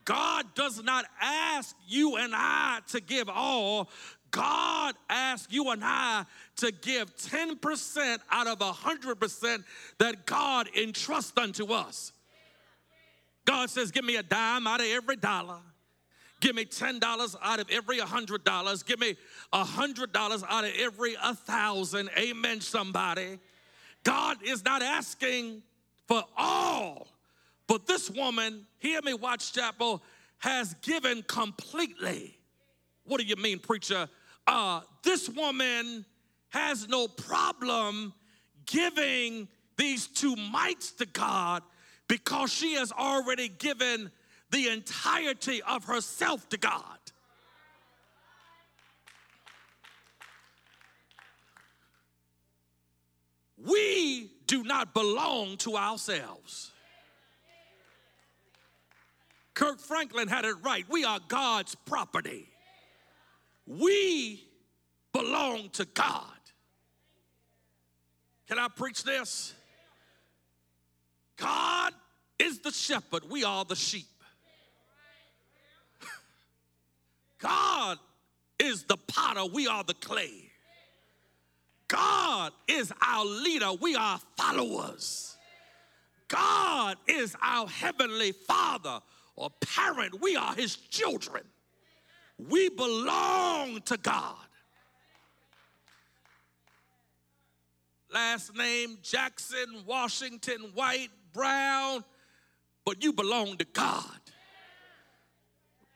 God 0.06 0.56
does 0.56 0.82
not 0.84 1.06
ask 1.22 1.76
you 1.88 2.16
and 2.16 2.34
I 2.36 2.80
to 2.88 3.00
give 3.00 3.30
all. 3.30 3.90
God 4.32 4.96
asks 5.10 5.52
you 5.52 5.70
and 5.72 5.82
I 5.84 6.26
to 6.58 6.72
give 6.72 7.16
10% 7.16 8.18
out 8.32 8.48
of 8.48 8.60
100% 8.60 9.64
that 9.98 10.26
God 10.26 10.68
entrusts 10.76 11.38
unto 11.38 11.72
us. 11.74 12.12
God 13.46 13.70
says, 13.70 13.92
Give 13.92 14.06
me 14.06 14.16
a 14.18 14.24
dime 14.24 14.68
out 14.68 14.80
of 14.80 14.88
every 14.88 15.16
dollar. 15.16 15.58
Give 16.40 16.56
me 16.56 16.66
$10 16.66 17.36
out 17.42 17.60
of 17.60 17.70
every 17.70 17.98
$100. 17.98 18.86
Give 18.86 19.00
me 19.00 19.16
$100 19.52 20.44
out 20.48 20.64
of 20.64 20.72
every 20.78 21.16
1000 21.16 22.10
Amen, 22.18 22.62
somebody. 22.62 23.40
God 24.04 24.38
is 24.46 24.64
not 24.64 24.82
asking 24.82 25.62
for 26.08 26.24
all, 26.38 27.08
but 27.68 27.86
this 27.86 28.10
woman, 28.10 28.66
hear 28.78 29.02
me, 29.02 29.14
Watts 29.14 29.52
Chapel, 29.52 30.02
has 30.40 30.74
given 30.82 31.22
completely. 31.24 32.38
What 33.04 33.20
do 33.20 33.28
you 33.28 33.36
mean, 33.36 33.60
preacher? 33.60 34.08
Uh, 34.52 34.82
this 35.04 35.30
woman 35.30 36.04
has 36.48 36.88
no 36.88 37.08
problem 37.08 38.12
giving 38.66 39.48
these 39.78 40.08
two 40.08 40.36
mites 40.36 40.92
to 40.94 41.06
God 41.06 41.62
because 42.08 42.52
she 42.52 42.74
has 42.74 42.92
already 42.92 43.48
given 43.48 44.10
the 44.50 44.70
entirety 44.70 45.62
of 45.62 45.84
herself 45.84 46.50
to 46.50 46.58
God. 46.58 46.98
We 53.64 54.32
do 54.48 54.64
not 54.64 54.96
belong 54.96 55.58
to 55.58 55.78
ourselves. 55.78 56.72
Kirk 59.54 59.80
Franklin 59.80 60.28
had 60.28 60.46
it 60.46 60.56
right. 60.64 60.86
We 60.90 61.06
are 61.06 61.20
God's 61.28 61.76
property. 61.76 62.49
We 63.70 64.44
belong 65.14 65.70
to 65.74 65.86
God. 65.86 66.26
Can 68.48 68.58
I 68.58 68.68
preach 68.68 69.04
this? 69.04 69.54
God 71.38 71.94
is 72.40 72.60
the 72.60 72.72
shepherd, 72.72 73.30
we 73.30 73.44
are 73.44 73.64
the 73.64 73.76
sheep. 73.76 74.08
God 77.38 78.00
is 78.58 78.84
the 78.86 78.98
potter, 78.98 79.46
we 79.46 79.68
are 79.68 79.84
the 79.84 79.94
clay. 79.94 80.50
God 81.88 82.52
is 82.68 82.92
our 83.02 83.26
leader, 83.26 83.72
we 83.80 83.96
are 83.96 84.20
followers. 84.36 85.38
God 86.28 86.98
is 87.08 87.36
our 87.42 87.68
heavenly 87.68 88.32
father 88.32 89.00
or 89.36 89.52
parent, 89.62 90.20
we 90.20 90.36
are 90.36 90.56
his 90.56 90.76
children. 90.76 91.44
We 92.48 92.70
belong 92.70 93.82
to 93.82 93.98
God. 93.98 94.36
Last 98.12 98.56
name 98.56 98.98
Jackson, 99.04 99.84
Washington, 99.86 100.72
White, 100.74 101.10
Brown, 101.34 102.04
but 102.86 103.04
you 103.04 103.14
belong 103.14 103.58
to 103.58 103.66
God. 103.66 104.04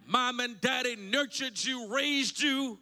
Mom 0.06 0.42
and 0.42 0.60
daddy 0.60 0.96
nurtured 0.96 1.64
you, 1.64 1.88
raised 1.88 2.42
you, 2.42 2.78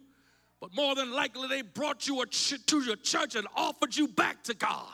but 0.60 0.74
more 0.74 0.94
than 0.94 1.12
likely 1.12 1.48
they 1.48 1.62
brought 1.62 2.06
you 2.06 2.24
to 2.26 2.80
your 2.80 2.96
church 2.96 3.36
and 3.36 3.46
offered 3.56 3.96
you 3.96 4.08
back 4.08 4.42
to 4.44 4.54
God. 4.54 4.92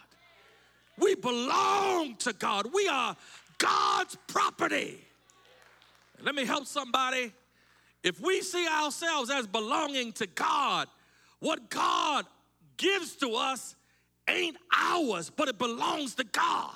We 0.98 1.14
belong 1.14 2.16
to 2.16 2.32
God. 2.32 2.66
We 2.72 2.86
are 2.88 3.16
God's 3.56 4.16
property. 4.26 5.04
Let 6.22 6.34
me 6.34 6.44
help 6.44 6.66
somebody. 6.66 7.32
If 8.08 8.22
we 8.22 8.40
see 8.40 8.66
ourselves 8.66 9.28
as 9.30 9.46
belonging 9.46 10.12
to 10.12 10.26
God, 10.26 10.88
what 11.40 11.68
God 11.68 12.24
gives 12.78 13.16
to 13.16 13.34
us 13.34 13.76
ain't 14.26 14.56
ours, 14.74 15.28
but 15.28 15.48
it 15.48 15.58
belongs 15.58 16.14
to 16.14 16.24
God. 16.24 16.72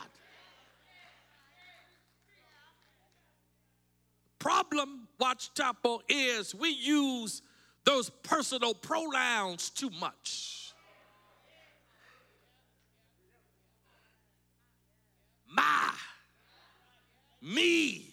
Problem, 4.39 5.09
Watts 5.19 5.51
Chapel, 5.57 6.03
is 6.07 6.55
we 6.55 6.69
use 6.69 7.41
those 7.85 8.11
personal 8.11 8.75
pronouns 8.75 9.71
too 9.71 9.89
much. 9.89 10.75
My, 15.49 15.93
me, 17.41 18.13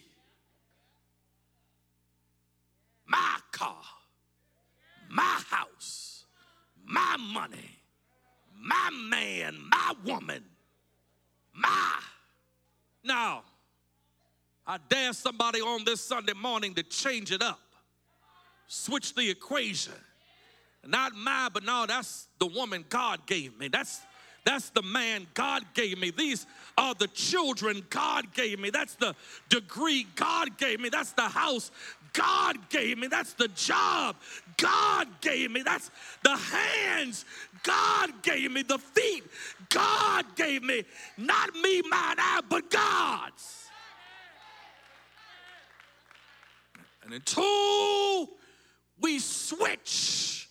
my 3.10 3.38
car, 3.50 3.82
my 5.08 5.42
house, 5.48 6.24
my 6.84 7.16
money, 7.18 7.76
my 8.56 8.90
man, 9.08 9.56
my 9.68 9.94
woman, 10.04 10.44
my. 11.52 11.98
Now, 13.02 13.42
I 14.70 14.78
dare 14.88 15.12
somebody 15.12 15.60
on 15.60 15.84
this 15.84 16.00
Sunday 16.00 16.32
morning 16.32 16.76
to 16.76 16.84
change 16.84 17.32
it 17.32 17.42
up, 17.42 17.58
switch 18.68 19.16
the 19.16 19.28
equation. 19.28 19.94
Not 20.86 21.12
my, 21.12 21.48
but 21.52 21.64
no, 21.64 21.86
that's 21.88 22.28
the 22.38 22.46
woman 22.46 22.84
God 22.88 23.26
gave 23.26 23.58
me. 23.58 23.66
That's 23.66 24.00
that's 24.44 24.70
the 24.70 24.82
man 24.82 25.26
God 25.34 25.64
gave 25.74 25.98
me. 25.98 26.12
These 26.12 26.46
are 26.78 26.94
the 26.94 27.08
children 27.08 27.84
God 27.90 28.32
gave 28.32 28.60
me. 28.60 28.70
That's 28.70 28.94
the 28.94 29.16
degree 29.48 30.06
God 30.14 30.56
gave 30.56 30.78
me. 30.78 30.88
That's 30.88 31.12
the 31.14 31.28
house 31.28 31.72
God 32.12 32.56
gave 32.68 32.96
me. 32.96 33.08
That's 33.08 33.32
the 33.32 33.48
job 33.48 34.14
God 34.56 35.08
gave 35.20 35.50
me. 35.50 35.62
That's 35.62 35.90
the 36.22 36.36
hands 36.36 37.24
God 37.64 38.22
gave 38.22 38.52
me. 38.52 38.62
The 38.62 38.78
feet 38.78 39.24
God 39.68 40.26
gave 40.36 40.62
me. 40.62 40.84
Not 41.18 41.56
me, 41.56 41.82
mine, 41.82 42.16
I, 42.18 42.40
but 42.48 42.70
God's. 42.70 43.59
And 47.10 47.16
until 47.16 48.28
we 49.00 49.18
switch 49.18 50.48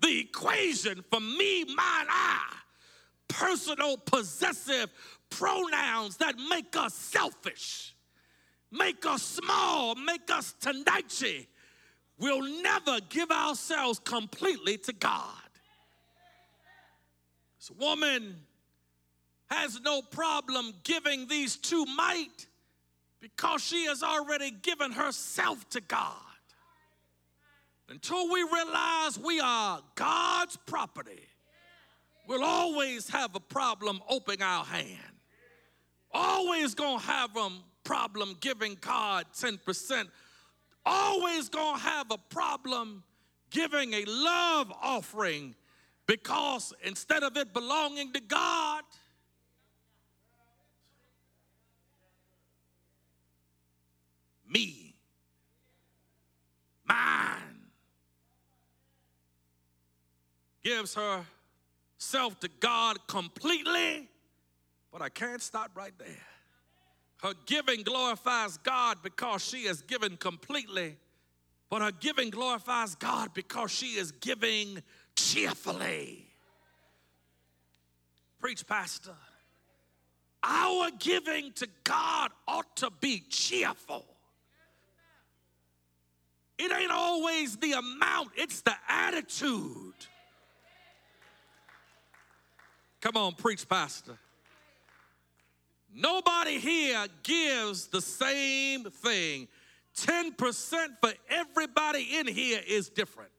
the 0.00 0.18
equation 0.18 1.04
from 1.08 1.38
me, 1.38 1.64
mine, 1.66 1.76
I, 1.76 2.52
personal 3.28 3.96
possessive 3.96 4.90
pronouns 5.28 6.16
that 6.16 6.34
make 6.48 6.76
us 6.76 6.94
selfish, 6.94 7.94
make 8.72 9.06
us 9.06 9.22
small, 9.22 9.94
make 9.94 10.28
us 10.32 10.52
tenacious, 10.60 11.46
we'll 12.18 12.42
never 12.60 12.98
give 13.08 13.30
ourselves 13.30 14.00
completely 14.00 14.78
to 14.78 14.92
God. 14.92 15.36
This 17.56 17.70
woman 17.78 18.34
has 19.48 19.80
no 19.82 20.02
problem 20.02 20.74
giving 20.82 21.28
these 21.28 21.54
two 21.56 21.84
might 21.84 22.48
because 23.20 23.62
she 23.62 23.86
has 23.86 24.02
already 24.02 24.50
given 24.50 24.92
herself 24.92 25.68
to 25.70 25.80
God. 25.80 26.14
Until 27.88 28.30
we 28.30 28.42
realize 28.42 29.18
we 29.18 29.40
are 29.40 29.80
God's 29.96 30.56
property, 30.56 31.26
we'll 32.28 32.44
always 32.44 33.08
have 33.10 33.34
a 33.34 33.40
problem 33.40 34.00
opening 34.08 34.42
our 34.42 34.64
hand. 34.64 34.98
Always 36.12 36.74
gonna 36.74 37.00
have 37.00 37.36
a 37.36 37.50
problem 37.84 38.36
giving 38.40 38.76
God 38.80 39.26
10%. 39.34 40.08
Always 40.86 41.48
gonna 41.48 41.78
have 41.78 42.10
a 42.10 42.18
problem 42.18 43.02
giving 43.50 43.92
a 43.92 44.04
love 44.06 44.72
offering 44.80 45.54
because 46.06 46.72
instead 46.84 47.22
of 47.22 47.36
it 47.36 47.52
belonging 47.52 48.12
to 48.12 48.20
God, 48.20 48.82
me, 54.50 54.94
mine. 56.86 57.36
Gives 60.62 60.94
her 60.94 61.24
self 61.96 62.38
to 62.40 62.48
God 62.60 62.98
completely, 63.06 64.08
but 64.92 65.00
I 65.00 65.08
can't 65.08 65.40
stop 65.40 65.70
right 65.74 65.96
there. 65.98 66.26
Her 67.22 67.34
giving 67.46 67.82
glorifies 67.82 68.56
God 68.58 68.98
because 69.02 69.42
she 69.44 69.64
is 69.64 69.82
given 69.82 70.16
completely, 70.16 70.96
but 71.68 71.82
her 71.82 71.92
giving 71.92 72.30
glorifies 72.30 72.94
God 72.94 73.32
because 73.34 73.70
she 73.70 73.98
is 73.98 74.12
giving 74.12 74.82
cheerfully. 75.14 76.26
Preach, 78.40 78.66
Pastor. 78.66 79.14
Our 80.42 80.90
giving 80.98 81.52
to 81.52 81.68
God 81.84 82.30
ought 82.48 82.74
to 82.76 82.90
be 83.00 83.20
cheerful. 83.28 84.06
It 86.62 86.70
ain't 86.70 86.90
always 86.90 87.56
the 87.56 87.72
amount, 87.72 88.32
it's 88.36 88.60
the 88.60 88.74
attitude. 88.86 89.94
Come 93.00 93.16
on, 93.16 93.32
preach, 93.32 93.66
Pastor. 93.66 94.18
Nobody 95.94 96.58
here 96.58 97.06
gives 97.22 97.86
the 97.86 98.02
same 98.02 98.84
thing. 98.84 99.48
10% 99.96 100.36
for 101.00 101.12
everybody 101.30 102.18
in 102.18 102.26
here 102.26 102.60
is 102.68 102.90
different. 102.90 103.30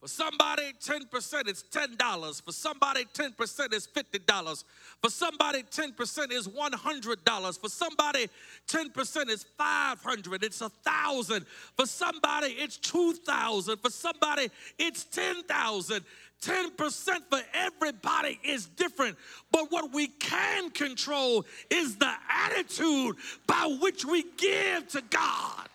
For 0.00 0.08
somebody, 0.08 0.72
10% 0.82 1.46
is 1.46 1.62
$10. 1.70 2.42
For 2.42 2.52
somebody, 2.52 3.04
10% 3.04 3.74
is 3.74 3.86
$50. 3.86 4.64
For 5.02 5.10
somebody, 5.10 5.62
10% 5.62 6.32
is 6.32 6.48
$100. 6.48 7.60
For 7.60 7.68
somebody, 7.68 8.28
10% 8.66 9.28
is 9.28 9.44
500. 9.58 10.42
It's 10.42 10.62
a 10.62 10.70
thousand. 10.70 11.44
For 11.76 11.84
somebody, 11.84 12.54
it's 12.58 12.78
2,000. 12.78 13.76
For 13.76 13.90
somebody, 13.90 14.48
it's 14.78 15.04
10,000. 15.04 16.02
10% 16.40 17.18
for 17.28 17.40
everybody 17.52 18.40
is 18.42 18.64
different. 18.64 19.18
But 19.52 19.70
what 19.70 19.92
we 19.92 20.06
can 20.06 20.70
control 20.70 21.44
is 21.68 21.96
the 21.96 22.12
attitude 22.30 23.16
by 23.46 23.76
which 23.82 24.06
we 24.06 24.24
give 24.38 24.88
to 24.88 25.02
God. 25.10 25.68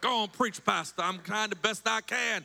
Go 0.00 0.22
on, 0.22 0.28
preach, 0.28 0.64
Pastor. 0.64 1.02
I'm 1.02 1.18
trying 1.20 1.50
the 1.50 1.56
best 1.56 1.82
I 1.86 2.00
can. 2.00 2.44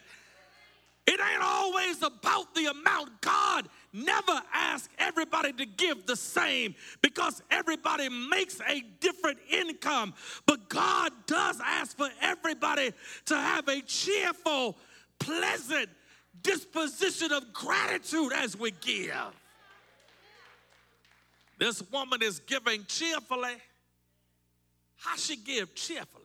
It 1.05 1.19
ain't 1.19 1.43
always 1.43 2.01
about 2.01 2.55
the 2.55 2.67
amount. 2.67 3.21
God 3.21 3.67
never 3.91 4.41
asks 4.53 4.87
everybody 4.97 5.51
to 5.53 5.65
give 5.65 6.05
the 6.05 6.15
same 6.15 6.75
because 7.01 7.43
everybody 7.51 8.07
makes 8.07 8.61
a 8.61 8.81
different 9.01 9.37
income. 9.51 10.13
But 10.45 10.69
God 10.69 11.11
does 11.27 11.59
ask 11.63 11.97
for 11.97 12.07
everybody 12.21 12.93
to 13.25 13.35
have 13.35 13.67
a 13.67 13.81
cheerful, 13.81 14.77
pleasant 15.19 15.89
disposition 16.41 17.33
of 17.33 17.51
gratitude 17.51 18.31
as 18.33 18.57
we 18.57 18.71
give. 18.71 19.13
This 21.59 21.83
woman 21.91 22.21
is 22.23 22.39
giving 22.39 22.85
cheerfully. 22.85 23.55
How 24.97 25.17
she 25.17 25.35
give 25.35 25.75
cheerfully? 25.75 26.22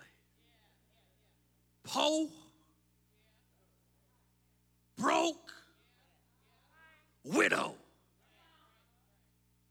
Poor, 1.88 2.28
broke, 4.96 5.52
widow. 7.24 7.74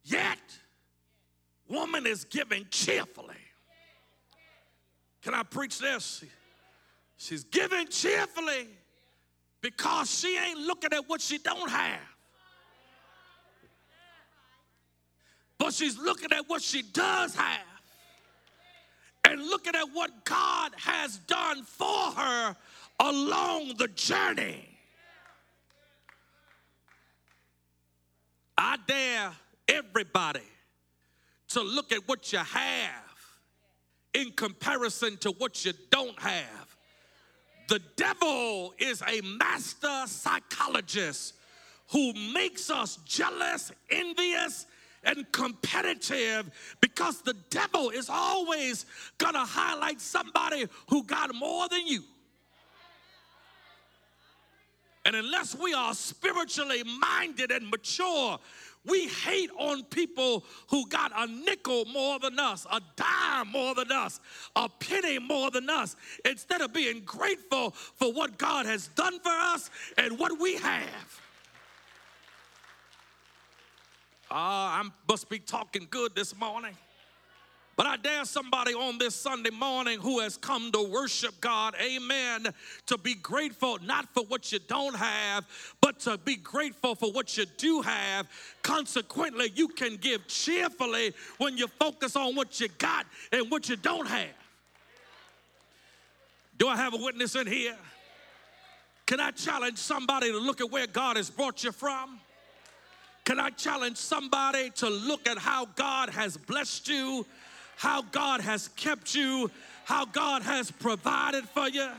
Yet, 0.03 0.39
woman 1.69 2.07
is 2.07 2.23
giving 2.25 2.65
cheerfully. 2.71 3.35
Can 5.21 5.33
I 5.33 5.43
preach 5.43 5.79
this? 5.79 6.23
She's 7.17 7.43
giving 7.43 7.87
cheerfully 7.87 8.67
because 9.61 10.09
she 10.09 10.37
ain't 10.37 10.59
looking 10.59 10.93
at 10.93 11.07
what 11.07 11.21
she 11.21 11.37
don't 11.37 11.69
have. 11.69 11.99
But 15.57 15.73
she's 15.73 15.97
looking 15.97 16.31
at 16.31 16.47
what 16.47 16.61
she 16.61 16.81
does 16.81 17.35
have 17.35 17.66
and 19.27 19.41
looking 19.41 19.75
at 19.75 19.83
what 19.93 20.23
God 20.23 20.71
has 20.77 21.17
done 21.17 21.63
for 21.63 22.11
her 22.11 22.55
along 22.99 23.73
the 23.77 23.89
journey. 23.89 24.65
I 28.57 28.77
dare 28.87 29.33
everybody 29.67 30.39
to 31.49 31.61
look 31.61 31.91
at 31.91 32.07
what 32.07 32.31
you 32.31 32.39
have 32.39 33.03
in 34.13 34.31
comparison 34.31 35.17
to 35.17 35.31
what 35.31 35.65
you 35.65 35.73
don't 35.91 36.19
have. 36.21 36.77
The 37.67 37.81
devil 37.97 38.73
is 38.77 39.01
a 39.01 39.19
master 39.21 40.03
psychologist 40.05 41.33
who 41.89 42.13
makes 42.33 42.69
us 42.69 42.97
jealous, 43.05 43.73
envious, 43.89 44.65
and 45.03 45.31
competitive 45.31 46.49
because 46.81 47.21
the 47.21 47.33
devil 47.49 47.89
is 47.89 48.09
always 48.09 48.85
gonna 49.17 49.45
highlight 49.45 50.01
somebody 50.01 50.65
who 50.89 51.03
got 51.03 51.33
more 51.33 51.67
than 51.69 51.87
you. 51.87 52.03
And 55.05 55.15
unless 55.15 55.55
we 55.55 55.73
are 55.73 55.93
spiritually 55.93 56.83
minded 56.83 57.51
and 57.51 57.69
mature, 57.69 58.37
we 58.85 59.07
hate 59.07 59.49
on 59.57 59.83
people 59.85 60.43
who 60.69 60.87
got 60.87 61.11
a 61.15 61.27
nickel 61.27 61.85
more 61.85 62.19
than 62.19 62.39
us, 62.39 62.65
a 62.71 62.81
dime 62.95 63.49
more 63.49 63.75
than 63.75 63.91
us, 63.91 64.19
a 64.55 64.67
penny 64.67 65.19
more 65.19 65.51
than 65.51 65.69
us, 65.69 65.95
instead 66.25 66.61
of 66.61 66.73
being 66.73 67.01
grateful 67.05 67.71
for 67.71 68.11
what 68.11 68.37
God 68.37 68.65
has 68.65 68.87
done 68.89 69.19
for 69.19 69.29
us 69.29 69.69
and 69.97 70.17
what 70.17 70.39
we 70.39 70.57
have. 70.57 71.21
Ah, 74.29 74.81
I 74.81 74.89
must 75.07 75.29
be 75.29 75.39
talking 75.39 75.87
good 75.89 76.15
this 76.15 76.35
morning. 76.37 76.75
But 77.77 77.85
I 77.85 77.95
dare 77.95 78.25
somebody 78.25 78.73
on 78.73 78.97
this 78.97 79.15
Sunday 79.15 79.51
morning 79.51 79.99
who 79.99 80.19
has 80.19 80.35
come 80.35 80.71
to 80.71 80.81
worship 80.81 81.39
God, 81.39 81.75
amen, 81.79 82.47
to 82.87 82.97
be 82.97 83.13
grateful 83.13 83.77
not 83.83 84.11
for 84.15 84.23
what 84.23 84.51
you 84.51 84.57
don't 84.67 84.95
have, 84.95 85.45
but 85.79 85.99
to 86.01 86.17
be 86.17 86.37
grateful 86.37 86.95
for 86.95 87.11
what 87.11 87.37
you 87.37 87.45
do 87.57 87.81
have. 87.83 88.27
Consequently, 88.63 89.51
you 89.53 89.67
can 89.67 89.95
give 89.97 90.27
cheerfully 90.27 91.13
when 91.37 91.55
you 91.55 91.67
focus 91.67 92.15
on 92.15 92.35
what 92.35 92.59
you 92.59 92.67
got 92.79 93.05
and 93.31 93.51
what 93.51 93.69
you 93.69 93.75
don't 93.75 94.07
have. 94.07 94.33
Do 96.57 96.67
I 96.67 96.75
have 96.75 96.95
a 96.95 96.97
witness 96.97 97.35
in 97.35 97.45
here? 97.45 97.77
Can 99.05 99.19
I 99.19 99.29
challenge 99.29 99.77
somebody 99.77 100.31
to 100.31 100.39
look 100.39 100.61
at 100.61 100.71
where 100.71 100.87
God 100.87 101.15
has 101.15 101.29
brought 101.29 101.63
you 101.63 101.71
from? 101.71 102.19
Can 103.27 103.41
I 103.41 103.49
challenge 103.49 103.97
somebody 103.97 104.69
to 104.75 104.89
look 104.89 105.27
at 105.27 105.37
how 105.37 105.65
God 105.75 106.09
has 106.11 106.37
blessed 106.37 106.87
you, 106.87 107.25
how 107.75 108.01
God 108.03 108.39
has 108.39 108.69
kept 108.69 109.13
you, 109.15 109.51
how 109.83 110.05
God 110.05 110.43
has 110.43 110.71
provided 110.71 111.43
for 111.49 111.67
you? 111.67 111.89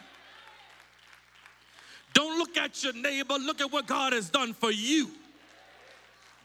Don't 2.14 2.38
look 2.38 2.56
at 2.56 2.82
your 2.82 2.94
neighbor, 2.94 3.34
look 3.34 3.60
at 3.60 3.70
what 3.70 3.86
God 3.86 4.14
has 4.14 4.30
done 4.30 4.54
for 4.54 4.70
you. 4.70 5.10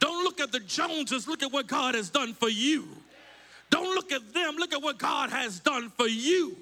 Don't 0.00 0.22
look 0.22 0.38
at 0.38 0.52
the 0.52 0.60
Joneses, 0.60 1.26
look 1.26 1.42
at 1.42 1.50
what 1.50 1.66
God 1.66 1.94
has 1.94 2.10
done 2.10 2.34
for 2.34 2.50
you. 2.50 2.86
Don't 3.70 3.94
look 3.94 4.12
at 4.12 4.34
them, 4.34 4.56
look 4.56 4.74
at 4.74 4.82
what 4.82 4.98
God 4.98 5.30
has 5.30 5.60
done 5.60 5.88
for 5.96 6.06
you. 6.06 6.58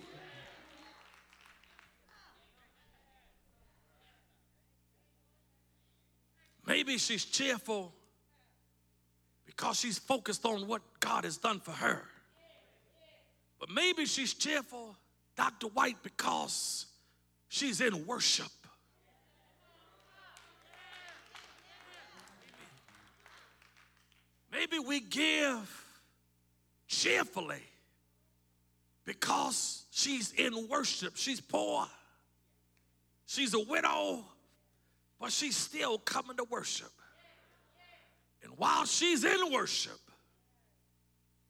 Maybe 6.65 6.99
she's 6.99 7.25
cheerful 7.25 7.93
because 9.57 9.79
she's 9.79 9.99
focused 9.99 10.45
on 10.47 10.67
what 10.67 10.81
God 11.01 11.25
has 11.25 11.37
done 11.37 11.61
for 11.61 11.73
her. 11.73 12.03
But 13.61 13.71
maybe 13.71 14.07
she's 14.07 14.35
cheerful, 14.35 14.97
Dr. 15.37 15.69
White, 15.69 16.03
because 16.03 16.87
she's 17.49 17.81
in 17.81 18.07
worship. 18.07 18.51
Maybe 24.51 24.79
we 24.79 25.01
give 25.01 25.85
cheerfully 26.87 27.63
because 29.05 29.85
she's 29.91 30.33
in 30.33 30.69
worship. 30.69 31.17
She's 31.17 31.41
poor, 31.41 31.87
she's 33.27 33.55
a 33.55 33.61
widow, 33.61 34.25
but 35.21 35.31
she's 35.31 35.57
still 35.57 35.99
coming 35.99 36.37
to 36.37 36.45
worship. 36.45 36.91
And 38.43 38.53
while 38.57 38.85
she's 38.85 39.25
in 39.25 39.53
worship, 39.53 39.99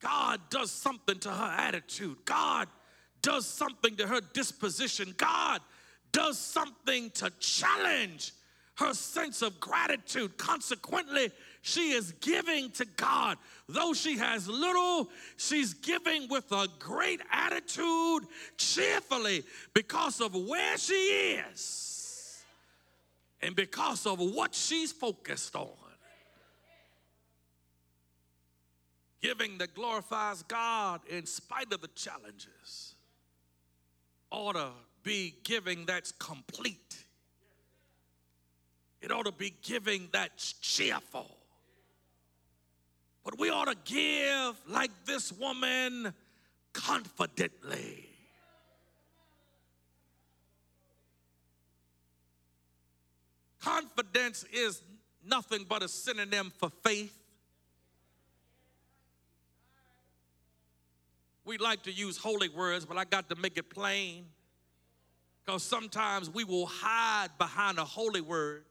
God 0.01 0.41
does 0.49 0.71
something 0.71 1.19
to 1.19 1.29
her 1.29 1.55
attitude. 1.57 2.17
God 2.25 2.67
does 3.21 3.45
something 3.45 3.95
to 3.97 4.07
her 4.07 4.21
disposition. 4.33 5.13
God 5.17 5.61
does 6.11 6.37
something 6.37 7.09
to 7.11 7.31
challenge 7.39 8.33
her 8.75 8.93
sense 8.93 9.41
of 9.41 9.59
gratitude. 9.59 10.37
Consequently, 10.37 11.31
she 11.61 11.91
is 11.91 12.11
giving 12.19 12.71
to 12.71 12.85
God. 12.97 13.37
Though 13.69 13.93
she 13.93 14.17
has 14.17 14.47
little, 14.47 15.09
she's 15.37 15.73
giving 15.73 16.27
with 16.27 16.51
a 16.51 16.67
great 16.79 17.21
attitude, 17.31 18.23
cheerfully, 18.57 19.43
because 19.73 20.19
of 20.21 20.35
where 20.35 20.77
she 20.77 20.93
is 20.93 22.43
And 23.41 23.55
because 23.55 24.05
of 24.05 24.19
what 24.19 24.55
she's 24.55 24.91
focused 24.91 25.55
on, 25.55 25.69
giving 29.23 29.57
that 29.57 29.73
glorifies 29.73 30.43
God 30.43 30.99
in 31.09 31.25
spite 31.25 31.71
of 31.71 31.79
the 31.79 31.87
challenges, 31.95 32.95
ought 34.29 34.53
to 34.53 34.71
be 35.01 35.33
giving 35.43 35.85
that's 35.85 36.11
complete. 36.11 37.05
It 39.01 39.11
ought 39.11 39.25
to 39.25 39.31
be 39.31 39.53
giving 39.61 40.09
that's 40.11 40.53
cheerful. 40.53 41.37
But 43.23 43.39
we 43.39 43.49
ought 43.49 43.69
to 43.69 43.77
give 43.85 44.59
like 44.69 44.91
this 45.05 45.31
woman 45.31 46.13
confidently. 46.73 48.09
Confidence 53.61 54.43
is 54.51 54.81
nothing 55.25 55.65
but 55.69 55.81
a 55.81 55.87
synonym 55.87 56.51
for 56.57 56.69
faith. 56.83 57.22
We 61.45 61.57
like 61.57 61.83
to 61.83 61.91
use 61.91 62.17
holy 62.17 62.49
words, 62.49 62.85
but 62.85 62.97
I 62.97 63.03
got 63.03 63.29
to 63.29 63.35
make 63.35 63.57
it 63.57 63.69
plain. 63.69 64.25
Because 65.45 65.63
sometimes 65.63 66.29
we 66.29 66.45
will 66.45 66.65
hide 66.65 67.29
behind 67.37 67.77
a 67.77 67.83
holy 67.83 68.21
word 68.21 68.63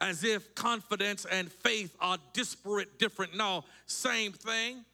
as 0.00 0.22
if 0.22 0.54
confidence 0.54 1.24
and 1.24 1.50
faith 1.50 1.96
are 1.98 2.18
disparate, 2.34 2.98
different. 2.98 3.34
No, 3.34 3.64
same 3.86 4.32
thing. 4.32 4.84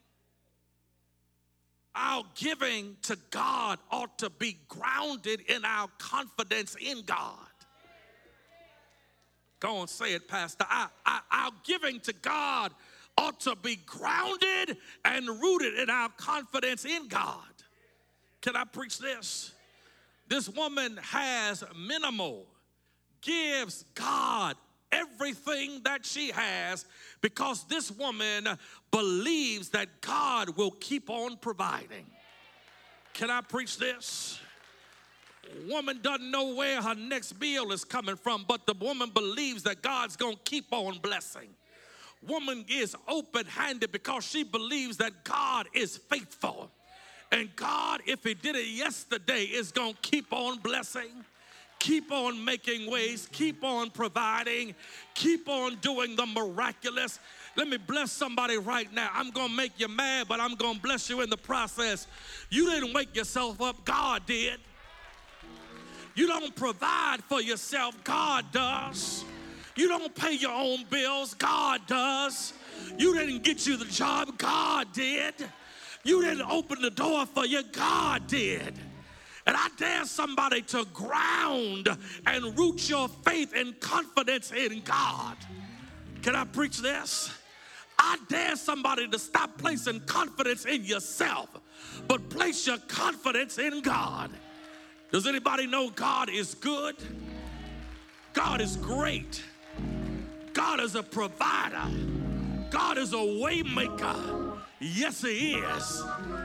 Our 1.97 2.23
giving 2.37 2.97
to 3.03 3.19
God 3.31 3.81
ought 3.91 4.19
to 4.19 4.31
be 4.31 4.59
grounded 4.69 5.41
in 5.49 5.65
our 5.65 5.89
confidence 5.99 6.77
in 6.81 7.03
God. 7.03 7.39
Go 9.59 9.81
and 9.81 9.91
say 9.91 10.15
it, 10.15 10.29
Pastor. 10.29 10.65
I, 10.69 10.87
I, 11.05 11.21
our 11.33 11.51
giving 11.65 12.01
to 12.01 12.13
God 12.13 12.73
ought 13.21 13.41
to 13.41 13.55
be 13.55 13.77
grounded 13.77 14.79
and 15.05 15.29
rooted 15.29 15.79
in 15.79 15.91
our 15.91 16.09
confidence 16.17 16.85
in 16.87 17.07
God. 17.09 17.45
Can 18.41 18.57
I 18.57 18.65
preach 18.65 18.99
this? 18.99 19.53
This 20.27 20.49
woman 20.49 20.99
has 21.03 21.63
minimal, 21.77 22.47
gives 23.21 23.85
God 23.95 24.57
everything 24.91 25.83
that 25.85 26.07
she 26.07 26.31
has 26.31 26.87
because 27.21 27.65
this 27.65 27.91
woman 27.91 28.49
believes 28.91 29.69
that 29.71 30.01
God 30.01 30.57
will 30.57 30.71
keep 30.71 31.11
on 31.11 31.37
providing. 31.37 32.07
Can 33.13 33.31
I 33.31 33.43
preach 33.43 33.77
this? 33.77 34.41
Woman 35.69 35.99
doesn't 36.01 36.31
know 36.31 36.55
where 36.55 36.81
her 36.81 36.95
next 36.95 37.39
meal 37.39 37.73
is 37.73 37.85
coming 37.85 38.17
from, 38.17 38.45
but 38.49 38.67
the 38.67 38.75
woman 38.75 39.11
believes 39.11 39.65
that 39.65 39.83
God's 39.83 40.17
gonna 40.17 40.37
keep 40.45 40.67
on 40.71 40.99
blessing. 40.99 41.49
Woman 42.27 42.65
is 42.69 42.95
open 43.09 43.47
handed 43.47 43.93
because 43.93 44.25
she 44.27 44.43
believes 44.43 44.99
that 44.99 45.25
God 45.25 45.69
is 45.75 45.97
faithful. 45.97 46.71
And 47.33 47.55
God, 47.57 48.03
if 48.07 48.25
He 48.25 48.35
did 48.35 48.57
it 48.57 48.67
yesterday, 48.67 49.45
is 49.45 49.73
gonna 49.73 49.95
keep 50.03 50.33
on 50.33 50.59
blessing 50.59 51.25
keep 51.81 52.13
on 52.13 52.45
making 52.45 52.89
ways, 52.89 53.29
keep 53.33 53.65
on 53.65 53.91
providing, 53.91 54.75
keep 55.15 55.49
on 55.49 55.75
doing 55.77 56.15
the 56.15 56.27
miraculous. 56.27 57.19
Let 57.57 57.67
me 57.67 57.79
bless 57.79 58.13
somebody 58.13 58.59
right 58.59 58.93
now. 58.93 59.11
I'm 59.13 59.31
going 59.31 59.49
to 59.49 59.57
make 59.57 59.73
you 59.79 59.89
mad, 59.89 60.29
but 60.29 60.39
I'm 60.39 60.55
going 60.55 60.77
to 60.77 60.81
bless 60.81 61.11
you 61.11 61.23
in 61.23 61.31
the 61.31 61.37
process. 61.37 62.07
You 62.51 62.71
didn't 62.71 62.93
wake 62.93 63.17
yourself 63.17 63.61
up, 63.61 63.85
God 63.85 64.25
did. 64.27 64.61
You 66.15 66.27
don't 66.27 66.55
provide 66.55 67.25
for 67.25 67.41
yourself, 67.41 67.97
God 68.05 68.45
does. 68.53 69.25
You 69.77 69.89
don't 69.89 70.15
pay 70.15 70.35
your 70.35 70.53
own 70.53 70.85
bills, 70.91 71.35
God 71.35 71.81
does. 71.87 72.53
You 72.99 73.15
didn't 73.15 73.43
get 73.43 73.67
you 73.67 73.77
the 73.77 73.85
job, 73.87 74.37
God 74.39 74.93
did. 74.93 75.35
You 76.03 76.23
didn't 76.23 76.51
open 76.51 76.81
the 76.81 76.91
door 76.91 77.27
for 77.27 77.47
you, 77.47 77.63
God 77.73 78.27
did. 78.27 78.75
And 79.47 79.57
I 79.57 79.69
dare 79.77 80.05
somebody 80.05 80.63
to 80.63 80.85
ground 80.93 81.89
and 82.27 82.59
root 82.59 82.89
your 82.89 83.09
faith 83.09 83.53
and 83.55 83.79
confidence 83.81 84.53
in 84.53 84.81
God. 84.83 85.37
Can 86.23 86.37
I 86.37 86.45
preach 86.45 86.79
this? 86.79 87.31
I 87.99 88.19
dare 88.29 88.57
somebody 88.57 89.09
to 89.09 89.19
stop 89.19 89.59
placing 89.59 90.01
confidence 90.01 90.65
in 90.65 90.85
yourself, 90.85 91.49
but 92.09 92.29
place 92.31 92.67
your 92.67 92.79
confidence 92.79 93.59
in 93.59 93.83
God. 93.83 94.31
Does 95.13 95.27
anybody 95.27 95.67
know 95.67 95.91
God 95.91 96.31
is 96.31 96.55
good? 96.55 96.97
God 98.33 98.61
is 98.61 98.77
great. 98.77 99.43
God 100.53 100.81
is 100.81 100.95
a 100.95 101.03
provider. 101.03 101.85
God 102.71 102.99
is 102.99 103.13
a 103.13 103.17
waymaker. 103.17 104.59
Yes, 104.81 105.23
He 105.23 105.55
is. 105.55 106.03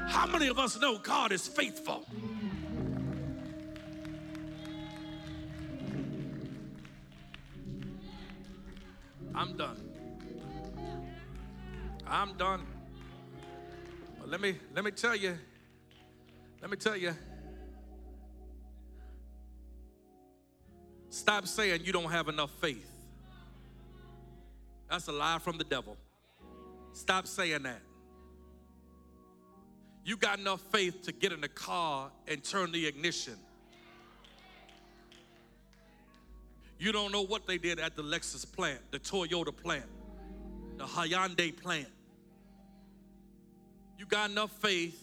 How 0.07 0.27
many 0.27 0.47
of 0.47 0.59
us 0.59 0.79
know 0.79 0.97
God 0.97 1.31
is 1.31 1.47
faithful? 1.47 2.05
I'm 9.33 9.57
done. 9.57 9.77
I'm 12.07 12.33
done. 12.37 12.65
But 14.19 14.29
let 14.29 14.39
me 14.39 14.55
let 14.73 14.85
me 14.85 14.91
tell 14.91 15.15
you. 15.15 15.37
Let 16.61 16.71
me 16.71 16.77
tell 16.77 16.95
you. 16.95 17.13
Stop 21.09 21.47
saying 21.47 21.81
you 21.83 21.93
don't 21.93 22.11
have 22.11 22.27
enough 22.27 22.51
faith. 22.61 22.94
That's 24.89 25.07
a 25.07 25.11
lie 25.11 25.39
from 25.39 25.57
the 25.57 25.63
devil. 25.63 25.97
Stop 26.93 27.27
saying 27.27 27.63
that. 27.63 27.81
You 30.03 30.17
got 30.17 30.39
enough 30.39 30.61
faith 30.71 31.01
to 31.03 31.11
get 31.11 31.31
in 31.31 31.41
the 31.41 31.47
car 31.47 32.11
and 32.27 32.43
turn 32.43 32.71
the 32.71 32.85
ignition. 32.85 33.35
You 36.77 36.91
don't 36.91 37.11
know 37.11 37.23
what 37.23 37.47
they 37.47 37.57
did 37.57 37.79
at 37.79 37.95
the 37.95 38.03
Lexus 38.03 38.45
plant, 38.45 38.79
the 38.91 38.99
Toyota 38.99 39.55
plant, 39.55 39.85
the 40.77 40.83
Hyundai 40.85 41.55
plant. 41.55 41.87
You 43.97 44.05
got 44.05 44.29
enough 44.29 44.51
faith 44.51 45.01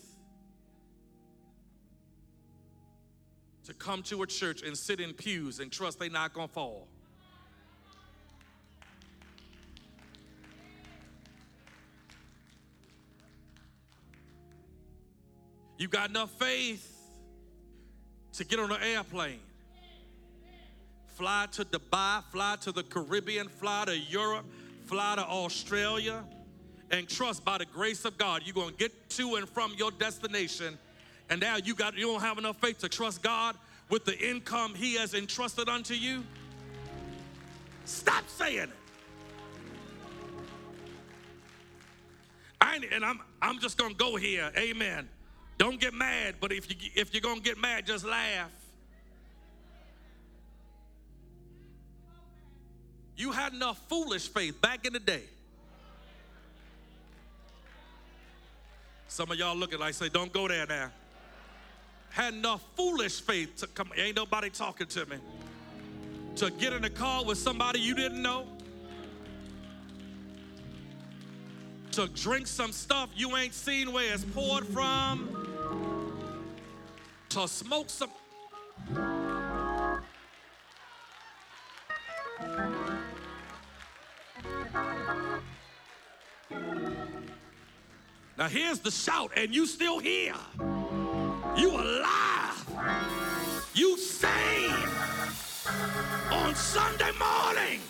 to 3.64 3.74
come 3.74 4.02
to 4.04 4.22
a 4.22 4.26
church 4.26 4.62
and 4.62 4.76
sit 4.76 5.00
in 5.00 5.12
pews 5.14 5.60
and 5.60 5.72
trust 5.72 5.98
they're 5.98 6.10
not 6.10 6.34
to 6.34 6.46
fall. 6.46 6.88
You 15.82 15.88
got 15.88 16.10
enough 16.10 16.30
faith 16.38 16.96
to 18.34 18.44
get 18.44 18.60
on 18.60 18.70
an 18.70 18.80
airplane 18.80 19.40
fly 21.08 21.48
to 21.50 21.64
Dubai, 21.64 22.22
fly 22.30 22.56
to 22.60 22.70
the 22.70 22.84
Caribbean, 22.84 23.48
fly 23.48 23.86
to 23.86 23.98
Europe, 23.98 24.44
fly 24.86 25.16
to 25.16 25.24
Australia, 25.24 26.22
and 26.92 27.08
trust 27.08 27.44
by 27.44 27.58
the 27.58 27.64
grace 27.64 28.04
of 28.04 28.16
God, 28.16 28.42
you're 28.44 28.54
gonna 28.54 28.70
get 28.70 28.92
to 29.10 29.34
and 29.34 29.48
from 29.48 29.74
your 29.76 29.90
destination. 29.90 30.78
And 31.28 31.40
now 31.40 31.56
you 31.56 31.74
got 31.74 31.96
you 31.96 32.06
don't 32.06 32.20
have 32.20 32.38
enough 32.38 32.58
faith 32.60 32.78
to 32.78 32.88
trust 32.88 33.20
God 33.20 33.56
with 33.88 34.04
the 34.04 34.16
income 34.16 34.76
He 34.76 34.94
has 34.94 35.14
entrusted 35.14 35.68
unto 35.68 35.94
you. 35.94 36.22
Stop 37.86 38.22
saying 38.28 38.68
it. 38.68 38.70
I 42.60 42.78
and 42.92 43.04
I'm 43.04 43.20
I'm 43.42 43.58
just 43.58 43.76
gonna 43.76 43.94
go 43.94 44.14
here. 44.14 44.52
Amen. 44.56 45.08
Don't 45.58 45.78
get 45.80 45.94
mad, 45.94 46.36
but 46.40 46.52
if 46.52 46.68
you 46.68 46.90
if 46.94 47.12
you're 47.14 47.20
gonna 47.20 47.40
get 47.40 47.58
mad, 47.58 47.86
just 47.86 48.04
laugh. 48.04 48.50
You 53.16 53.30
had 53.30 53.52
enough 53.52 53.80
foolish 53.88 54.28
faith 54.28 54.60
back 54.60 54.86
in 54.86 54.92
the 54.92 54.98
day. 54.98 55.22
Some 59.06 59.30
of 59.30 59.38
y'all 59.38 59.54
looking 59.54 59.78
like 59.78 59.94
say, 59.94 60.08
don't 60.08 60.32
go 60.32 60.48
there 60.48 60.66
now. 60.66 60.90
Had 62.10 62.34
enough 62.34 62.64
foolish 62.76 63.20
faith 63.20 63.56
to 63.56 63.66
come, 63.66 63.90
ain't 63.96 64.16
nobody 64.16 64.48
talking 64.48 64.86
to 64.86 65.06
me. 65.06 65.16
To 66.36 66.50
get 66.50 66.72
in 66.72 66.84
a 66.84 66.90
car 66.90 67.22
with 67.24 67.36
somebody 67.36 67.78
you 67.78 67.94
didn't 67.94 68.22
know. 68.22 68.46
To 71.92 72.08
drink 72.08 72.46
some 72.46 72.72
stuff 72.72 73.10
you 73.14 73.36
ain't 73.36 73.52
seen 73.52 73.92
where 73.92 74.14
it's 74.14 74.24
poured 74.24 74.66
from. 74.66 75.28
To 77.28 77.46
smoke 77.46 77.90
some. 77.90 78.10
Now 88.38 88.48
here's 88.48 88.78
the 88.78 88.90
shout, 88.90 89.32
and 89.36 89.54
you 89.54 89.66
still 89.66 89.98
here. 89.98 90.34
You 91.58 91.76
alive. 91.76 92.66
You 93.74 93.98
sane 93.98 94.88
on 96.30 96.54
Sunday 96.54 97.12
morning. 97.18 97.80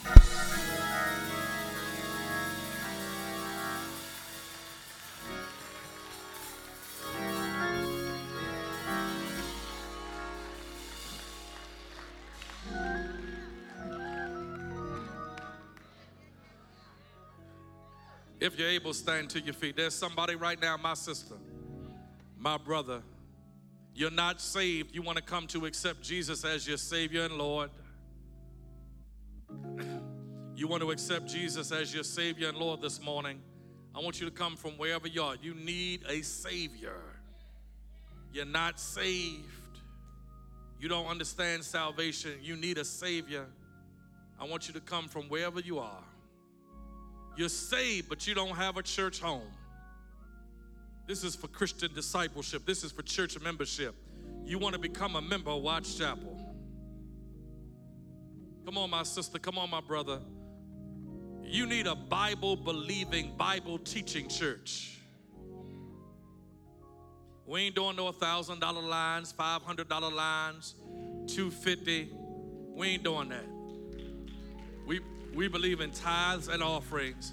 If 18.42 18.58
you're 18.58 18.70
able, 18.70 18.92
stand 18.92 19.30
to 19.30 19.40
your 19.40 19.54
feet. 19.54 19.76
There's 19.76 19.94
somebody 19.94 20.34
right 20.34 20.60
now, 20.60 20.76
my 20.76 20.94
sister, 20.94 21.36
my 22.36 22.58
brother. 22.58 23.00
You're 23.94 24.10
not 24.10 24.40
saved. 24.40 24.92
You 24.92 25.00
want 25.00 25.16
to 25.18 25.22
come 25.22 25.46
to 25.46 25.64
accept 25.64 26.02
Jesus 26.02 26.44
as 26.44 26.66
your 26.66 26.76
Savior 26.76 27.22
and 27.24 27.34
Lord. 27.34 27.70
You 30.54 30.68
want 30.68 30.82
to 30.82 30.90
accept 30.90 31.26
Jesus 31.26 31.72
as 31.72 31.94
your 31.94 32.04
Savior 32.04 32.50
and 32.50 32.58
Lord 32.58 32.82
this 32.82 33.00
morning. 33.00 33.40
I 33.94 34.00
want 34.00 34.20
you 34.20 34.26
to 34.26 34.30
come 34.30 34.54
from 34.54 34.72
wherever 34.72 35.08
you 35.08 35.22
are. 35.22 35.34
You 35.40 35.54
need 35.54 36.02
a 36.06 36.20
Savior. 36.20 37.00
You're 38.32 38.44
not 38.44 38.78
saved. 38.78 39.48
You 40.78 40.88
don't 40.88 41.06
understand 41.06 41.64
salvation. 41.64 42.32
You 42.42 42.56
need 42.56 42.76
a 42.76 42.84
Savior. 42.84 43.46
I 44.38 44.44
want 44.44 44.68
you 44.68 44.74
to 44.74 44.80
come 44.80 45.08
from 45.08 45.22
wherever 45.30 45.58
you 45.58 45.78
are. 45.78 46.04
You're 47.36 47.48
saved, 47.48 48.08
but 48.08 48.26
you 48.26 48.34
don't 48.34 48.56
have 48.56 48.76
a 48.76 48.82
church 48.82 49.20
home. 49.20 49.50
This 51.06 51.24
is 51.24 51.34
for 51.34 51.48
Christian 51.48 51.92
discipleship. 51.94 52.64
This 52.64 52.84
is 52.84 52.92
for 52.92 53.02
church 53.02 53.40
membership. 53.40 53.94
You 54.44 54.58
want 54.58 54.74
to 54.74 54.78
become 54.78 55.16
a 55.16 55.22
member 55.22 55.50
of 55.50 55.62
Watts 55.62 55.94
Chapel. 55.94 56.38
Come 58.64 58.78
on, 58.78 58.90
my 58.90 59.02
sister. 59.02 59.38
Come 59.38 59.58
on, 59.58 59.70
my 59.70 59.80
brother. 59.80 60.20
You 61.42 61.66
need 61.66 61.86
a 61.86 61.94
Bible 61.94 62.56
believing, 62.56 63.36
Bible 63.36 63.78
teaching 63.78 64.28
church. 64.28 64.98
We 67.46 67.62
ain't 67.62 67.74
doing 67.74 67.96
no 67.96 68.10
$1,000 68.10 68.88
lines, 68.88 69.34
$500 69.38 70.12
lines, 70.12 70.74
250. 71.26 72.10
We 72.74 72.86
ain't 72.86 73.02
doing 73.02 73.28
that. 73.30 73.44
We 74.86 75.00
we 75.34 75.48
believe 75.48 75.80
in 75.80 75.90
tithes 75.90 76.48
and 76.48 76.62
offerings. 76.62 77.32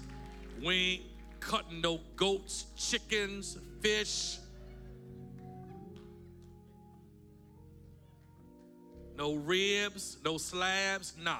We 0.62 0.74
ain't 0.74 1.02
cutting 1.40 1.80
no 1.80 2.00
goats, 2.16 2.66
chickens, 2.76 3.58
fish. 3.80 4.38
No 9.16 9.34
ribs, 9.34 10.16
no 10.24 10.38
slabs, 10.38 11.14
no. 11.22 11.38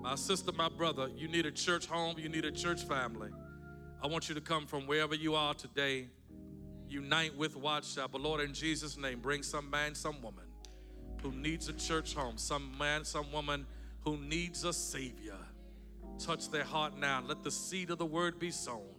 My 0.00 0.14
sister, 0.14 0.52
my 0.52 0.68
brother, 0.68 1.10
you 1.16 1.28
need 1.28 1.44
a 1.44 1.50
church 1.50 1.86
home, 1.86 2.16
you 2.18 2.28
need 2.28 2.44
a 2.44 2.52
church 2.52 2.84
family. 2.84 3.30
I 4.02 4.06
want 4.06 4.28
you 4.28 4.34
to 4.34 4.40
come 4.40 4.66
from 4.66 4.86
wherever 4.86 5.14
you 5.14 5.34
are 5.34 5.54
today, 5.54 6.08
unite 6.88 7.36
with 7.36 7.56
Watts 7.56 7.98
But 8.10 8.20
Lord, 8.20 8.40
in 8.40 8.54
Jesus' 8.54 8.96
name, 8.96 9.20
bring 9.20 9.42
some 9.42 9.68
man, 9.68 9.94
some 9.94 10.22
woman 10.22 10.49
who 11.22 11.32
needs 11.32 11.68
a 11.68 11.72
church 11.72 12.14
home, 12.14 12.38
some 12.38 12.76
man, 12.78 13.04
some 13.04 13.30
woman 13.32 13.66
who 14.02 14.16
needs 14.16 14.64
a 14.64 14.72
Savior. 14.72 15.36
Touch 16.18 16.50
their 16.50 16.64
heart 16.64 16.98
now. 16.98 17.22
Let 17.26 17.42
the 17.42 17.50
seed 17.50 17.90
of 17.90 17.98
the 17.98 18.06
word 18.06 18.38
be 18.38 18.50
sown. 18.50 18.94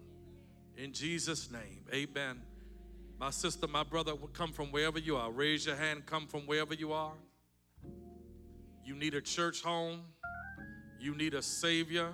In 0.77 0.93
Jesus' 0.93 1.51
name, 1.51 1.83
amen. 1.93 2.41
My 3.19 3.29
sister, 3.29 3.67
my 3.67 3.83
brother, 3.83 4.13
come 4.33 4.51
from 4.51 4.67
wherever 4.67 4.97
you 4.97 5.15
are. 5.17 5.31
Raise 5.31 5.65
your 5.65 5.75
hand, 5.75 6.05
come 6.05 6.25
from 6.25 6.41
wherever 6.41 6.73
you 6.73 6.91
are. 6.93 7.13
You 8.83 8.95
need 8.95 9.13
a 9.13 9.21
church 9.21 9.61
home, 9.61 10.01
you 10.99 11.15
need 11.15 11.33
a 11.33 11.41
Savior. 11.41 12.13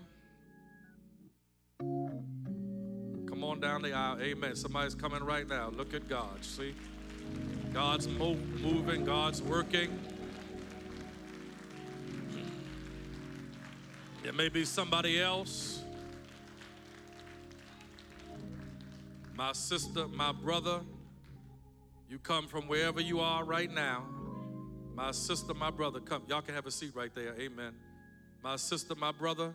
Come 1.80 3.44
on 3.44 3.60
down 3.60 3.84
the 3.84 3.94
aisle. 3.94 4.18
Amen. 4.20 4.56
Somebody's 4.56 4.96
coming 4.96 5.24
right 5.24 5.48
now. 5.48 5.70
Look 5.70 5.94
at 5.94 6.10
God. 6.10 6.44
See? 6.44 6.74
God's 7.74 8.08
moving, 8.08 9.06
God's 9.06 9.42
working. 9.42 10.00
It 14.24 14.36
may 14.36 14.50
be 14.50 14.66
somebody 14.66 15.22
else. 15.22 15.82
My 19.36 19.52
sister, 19.54 20.08
my 20.08 20.32
brother, 20.32 20.82
you 22.10 22.18
come 22.20 22.48
from 22.48 22.68
wherever 22.68 23.00
you 23.00 23.20
are 23.20 23.44
right 23.44 23.72
now. 23.72 24.04
My 24.96 25.12
sister, 25.12 25.54
my 25.54 25.70
brother, 25.70 26.00
come. 26.00 26.24
Y'all 26.28 26.42
can 26.42 26.56
have 26.56 26.66
a 26.66 26.72
seat 26.72 26.96
right 26.96 27.14
there. 27.14 27.36
Amen. 27.40 27.74
My 28.44 28.56
sister, 28.56 28.96
my 28.96 29.12
brother, 29.12 29.54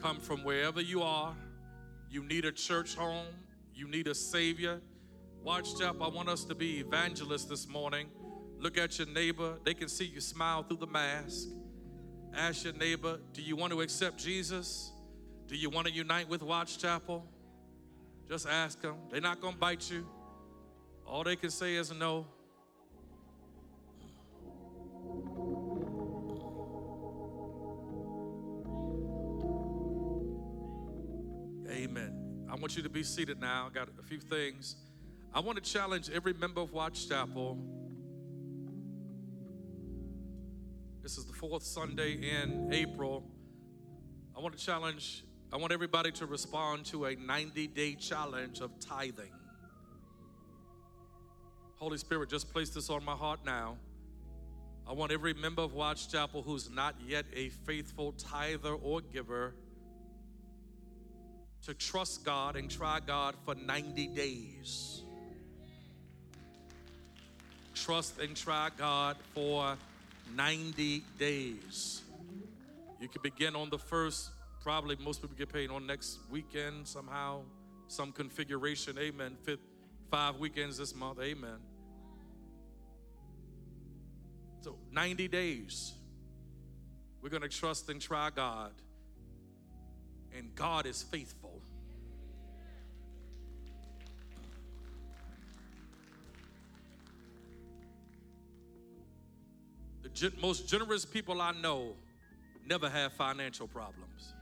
come 0.00 0.18
from 0.20 0.42
wherever 0.42 0.80
you 0.80 1.02
are. 1.02 1.36
You 2.10 2.24
need 2.24 2.44
a 2.44 2.52
church 2.52 2.94
home. 2.94 3.26
You 3.74 3.88
need 3.88 4.06
a 4.06 4.14
Savior. 4.14 4.80
Watts 5.42 5.72
Chapel, 5.78 6.02
I 6.02 6.08
want 6.08 6.28
us 6.28 6.44
to 6.44 6.54
be 6.54 6.80
evangelists 6.80 7.46
this 7.46 7.66
morning. 7.66 8.08
Look 8.58 8.76
at 8.76 8.98
your 8.98 9.08
neighbor. 9.08 9.58
They 9.64 9.72
can 9.72 9.88
see 9.88 10.04
you 10.04 10.20
smile 10.20 10.62
through 10.62 10.76
the 10.76 10.86
mask. 10.86 11.48
Ask 12.34 12.64
your 12.64 12.74
neighbor, 12.74 13.18
do 13.32 13.40
you 13.40 13.56
want 13.56 13.72
to 13.72 13.80
accept 13.80 14.18
Jesus? 14.18 14.92
Do 15.46 15.56
you 15.56 15.70
want 15.70 15.86
to 15.86 15.92
unite 15.92 16.28
with 16.28 16.42
Watts 16.42 16.76
Chapel? 16.76 17.26
Just 18.28 18.46
ask 18.46 18.82
them. 18.82 18.96
They're 19.10 19.22
not 19.22 19.40
going 19.40 19.54
to 19.54 19.58
bite 19.58 19.90
you. 19.90 20.06
All 21.06 21.24
they 21.24 21.36
can 21.36 21.50
say 21.50 21.74
is 21.74 21.90
no. 21.90 22.26
Amen. 31.70 32.46
I 32.48 32.56
want 32.56 32.76
you 32.76 32.82
to 32.82 32.90
be 32.90 33.02
seated 33.02 33.40
now. 33.40 33.68
I 33.70 33.74
got 33.74 33.88
a 33.98 34.02
few 34.02 34.20
things. 34.20 34.76
I 35.32 35.38
want 35.38 35.62
to 35.62 35.72
challenge 35.72 36.10
every 36.10 36.32
member 36.32 36.60
of 36.60 36.72
Watts 36.72 37.04
Chapel. 37.04 37.56
This 41.02 41.18
is 41.18 41.24
the 41.24 41.32
fourth 41.32 41.62
Sunday 41.62 42.14
in 42.14 42.70
April. 42.72 43.22
I 44.36 44.40
want 44.40 44.58
to 44.58 44.64
challenge, 44.64 45.22
I 45.52 45.56
want 45.56 45.72
everybody 45.72 46.10
to 46.12 46.26
respond 46.26 46.84
to 46.86 47.04
a 47.04 47.14
90 47.14 47.68
day 47.68 47.94
challenge 47.94 48.58
of 48.58 48.72
tithing. 48.80 49.30
Holy 51.76 51.98
Spirit, 51.98 52.28
just 52.28 52.52
place 52.52 52.70
this 52.70 52.90
on 52.90 53.04
my 53.04 53.14
heart 53.14 53.40
now. 53.46 53.76
I 54.84 54.92
want 54.94 55.12
every 55.12 55.32
member 55.32 55.62
of 55.62 55.74
Watts 55.74 56.06
Chapel 56.06 56.42
who's 56.42 56.68
not 56.68 56.96
yet 57.06 57.24
a 57.32 57.50
faithful 57.50 58.12
tither 58.12 58.74
or 58.74 59.00
giver 59.00 59.54
to 61.62 61.74
trust 61.74 62.24
God 62.24 62.56
and 62.56 62.68
try 62.68 62.98
God 62.98 63.36
for 63.44 63.54
90 63.54 64.08
days 64.08 65.02
trust 67.80 68.18
and 68.20 68.36
try 68.36 68.68
God 68.76 69.16
for 69.34 69.76
90 70.36 71.02
days. 71.18 72.02
You 73.00 73.08
can 73.08 73.22
begin 73.22 73.56
on 73.56 73.70
the 73.70 73.78
first, 73.78 74.30
probably 74.62 74.96
most 74.96 75.22
people 75.22 75.36
get 75.36 75.52
paid 75.52 75.70
on 75.70 75.86
next 75.86 76.18
weekend 76.30 76.86
somehow, 76.86 77.40
some 77.88 78.12
configuration. 78.12 78.98
Amen. 78.98 79.36
Fifth, 79.44 79.60
five 80.10 80.36
weekends 80.36 80.76
this 80.78 80.94
month. 80.94 81.18
Amen. 81.20 81.58
So 84.60 84.76
90 84.92 85.28
days. 85.28 85.94
We're 87.22 87.30
going 87.30 87.42
to 87.42 87.48
trust 87.48 87.88
and 87.88 88.00
try 88.00 88.30
God. 88.30 88.72
And 90.36 90.54
God 90.54 90.86
is 90.86 91.02
faithful. 91.02 91.60
Gen- 100.14 100.32
most 100.40 100.68
generous 100.68 101.04
people 101.04 101.40
I 101.40 101.52
know 101.52 101.94
never 102.66 102.88
have 102.88 103.12
financial 103.12 103.66
problems. 103.66 104.34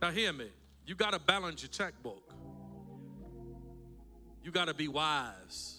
Now, 0.00 0.10
hear 0.10 0.32
me. 0.32 0.48
You 0.86 0.94
got 0.94 1.12
to 1.12 1.18
balance 1.18 1.62
your 1.62 1.68
checkbook. 1.68 2.32
You 4.42 4.50
got 4.50 4.66
to 4.66 4.74
be 4.74 4.88
wise. 4.88 5.78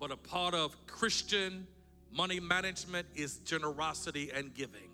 But 0.00 0.10
a 0.10 0.16
part 0.16 0.54
of 0.54 0.74
Christian 0.86 1.66
money 2.12 2.40
management 2.40 3.06
is 3.14 3.38
generosity 3.38 4.30
and 4.34 4.54
giving. 4.54 4.88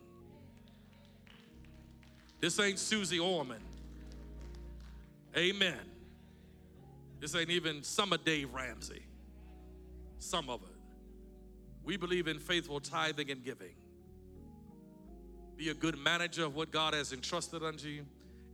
This 2.40 2.58
ain't 2.58 2.78
Suze 2.78 3.18
Orman. 3.18 3.62
Amen. 5.36 5.80
This 7.20 7.34
ain't 7.34 7.50
even 7.50 7.82
Summer 7.82 8.18
Dave 8.18 8.52
Ramsey. 8.52 9.02
Some 10.18 10.50
of 10.50 10.62
it. 10.62 10.73
We 11.84 11.96
believe 11.96 12.28
in 12.28 12.38
faithful 12.38 12.80
tithing 12.80 13.30
and 13.30 13.44
giving. 13.44 13.74
Be 15.56 15.68
a 15.68 15.74
good 15.74 15.98
manager 15.98 16.44
of 16.44 16.54
what 16.56 16.70
God 16.70 16.94
has 16.94 17.12
entrusted 17.12 17.62
unto 17.62 17.88
you. 17.88 18.06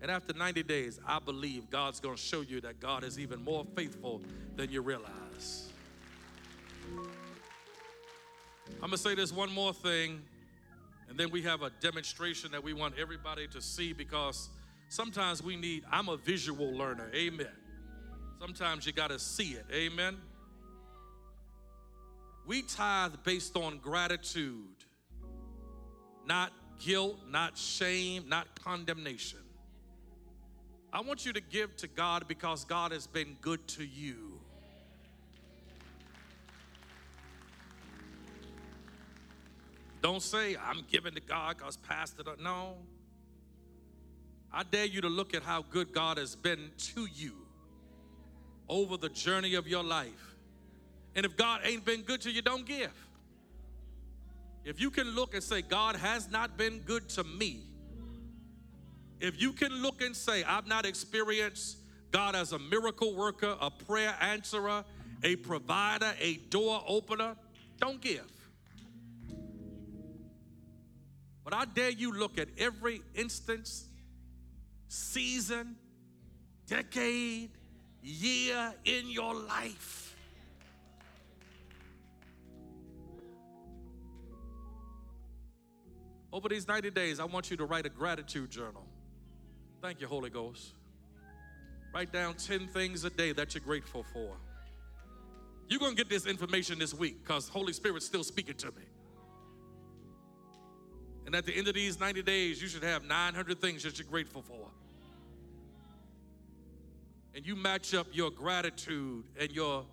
And 0.02 0.10
after 0.10 0.32
90 0.32 0.62
days, 0.64 0.98
I 1.06 1.18
believe 1.18 1.70
God's 1.70 2.00
going 2.00 2.16
to 2.16 2.20
show 2.20 2.40
you 2.40 2.60
that 2.62 2.80
God 2.80 3.04
is 3.04 3.18
even 3.18 3.44
more 3.44 3.64
faithful 3.76 4.22
than 4.56 4.70
you 4.70 4.80
realize. 4.80 5.68
I'm 8.82 8.88
going 8.88 8.92
to 8.92 8.98
say 8.98 9.14
this 9.14 9.32
one 9.32 9.52
more 9.52 9.74
thing, 9.74 10.22
and 11.08 11.18
then 11.18 11.30
we 11.30 11.42
have 11.42 11.62
a 11.62 11.70
demonstration 11.80 12.50
that 12.52 12.64
we 12.64 12.72
want 12.72 12.94
everybody 12.98 13.46
to 13.48 13.60
see 13.60 13.92
because 13.92 14.48
sometimes 14.88 15.42
we 15.42 15.56
need, 15.56 15.84
I'm 15.90 16.08
a 16.08 16.16
visual 16.16 16.72
learner, 16.72 17.10
amen. 17.14 17.52
Sometimes 18.40 18.86
you 18.86 18.92
got 18.92 19.10
to 19.10 19.18
see 19.18 19.50
it, 19.50 19.66
amen. 19.70 20.16
We 22.46 22.62
tithe 22.62 23.14
based 23.24 23.56
on 23.56 23.78
gratitude, 23.78 24.84
not 26.26 26.52
guilt, 26.78 27.20
not 27.28 27.56
shame, 27.56 28.28
not 28.28 28.60
condemnation. 28.62 29.38
I 30.92 31.02
want 31.02 31.24
you 31.24 31.32
to 31.32 31.40
give 31.40 31.76
to 31.76 31.86
God 31.86 32.26
because 32.26 32.64
God 32.64 32.90
has 32.90 33.06
been 33.06 33.36
good 33.40 33.66
to 33.68 33.84
you. 33.84 34.40
Don't 40.02 40.22
say, 40.22 40.56
I'm 40.56 40.82
giving 40.90 41.14
to 41.14 41.20
God 41.20 41.58
because 41.58 41.76
Pastor. 41.76 42.22
No. 42.42 42.76
I 44.52 44.64
dare 44.64 44.86
you 44.86 45.00
to 45.02 45.08
look 45.08 45.34
at 45.34 45.42
how 45.42 45.62
good 45.70 45.92
God 45.92 46.18
has 46.18 46.34
been 46.34 46.70
to 46.94 47.06
you 47.14 47.34
over 48.68 48.96
the 48.96 49.10
journey 49.10 49.54
of 49.54 49.68
your 49.68 49.84
life. 49.84 50.29
And 51.20 51.26
if 51.26 51.36
God 51.36 51.60
ain't 51.64 51.84
been 51.84 52.00
good 52.00 52.22
to 52.22 52.30
you, 52.30 52.40
don't 52.40 52.64
give. 52.64 52.94
If 54.64 54.80
you 54.80 54.88
can 54.88 55.06
look 55.14 55.34
and 55.34 55.42
say, 55.42 55.60
God 55.60 55.96
has 55.96 56.30
not 56.30 56.56
been 56.56 56.78
good 56.78 57.10
to 57.10 57.24
me, 57.24 57.66
if 59.20 59.38
you 59.38 59.52
can 59.52 59.70
look 59.82 60.00
and 60.00 60.16
say, 60.16 60.42
I've 60.44 60.66
not 60.66 60.86
experienced 60.86 61.76
God 62.10 62.34
as 62.34 62.52
a 62.52 62.58
miracle 62.58 63.14
worker, 63.14 63.54
a 63.60 63.70
prayer 63.70 64.16
answerer, 64.18 64.82
a 65.22 65.36
provider, 65.36 66.10
a 66.18 66.36
door 66.48 66.82
opener, 66.88 67.36
don't 67.78 68.00
give. 68.00 68.32
But 71.44 71.52
I 71.52 71.66
dare 71.66 71.90
you 71.90 72.12
look 72.12 72.38
at 72.38 72.48
every 72.56 73.02
instance, 73.14 73.84
season, 74.88 75.76
decade, 76.66 77.50
year 78.02 78.72
in 78.86 79.10
your 79.10 79.34
life. 79.34 80.09
Over 86.32 86.48
these 86.48 86.68
90 86.68 86.90
days, 86.90 87.20
I 87.20 87.24
want 87.24 87.50
you 87.50 87.56
to 87.56 87.64
write 87.64 87.86
a 87.86 87.88
gratitude 87.88 88.50
journal. 88.50 88.84
Thank 89.82 90.00
you, 90.00 90.06
Holy 90.06 90.30
Ghost. 90.30 90.74
Write 91.92 92.12
down 92.12 92.34
10 92.34 92.68
things 92.68 93.04
a 93.04 93.10
day 93.10 93.32
that 93.32 93.54
you're 93.54 93.64
grateful 93.64 94.04
for. 94.12 94.36
You're 95.68 95.80
going 95.80 95.92
to 95.92 95.96
get 95.96 96.08
this 96.08 96.26
information 96.26 96.78
this 96.78 96.94
week 96.94 97.22
because 97.22 97.48
Holy 97.48 97.72
Spirit's 97.72 98.06
still 98.06 98.24
speaking 98.24 98.56
to 98.56 98.66
me. 98.68 98.82
And 101.26 101.34
at 101.34 101.46
the 101.46 101.56
end 101.56 101.68
of 101.68 101.74
these 101.74 101.98
90 101.98 102.22
days, 102.22 102.60
you 102.60 102.68
should 102.68 102.82
have 102.82 103.04
900 103.04 103.60
things 103.60 103.82
that 103.84 103.98
you're 103.98 104.08
grateful 104.08 104.42
for. 104.42 104.68
And 107.34 107.46
you 107.46 107.54
match 107.54 107.94
up 107.94 108.08
your 108.12 108.30
gratitude 108.30 109.24
and 109.38 109.52
your 109.52 109.84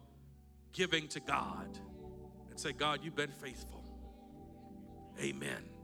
giving 0.74 1.08
to 1.10 1.20
God 1.20 1.80
and 2.50 2.60
say, 2.60 2.72
God, 2.72 3.02
you've 3.04 3.16
been 3.16 3.32
faithful. 3.32 3.84
Amen. 5.20 5.77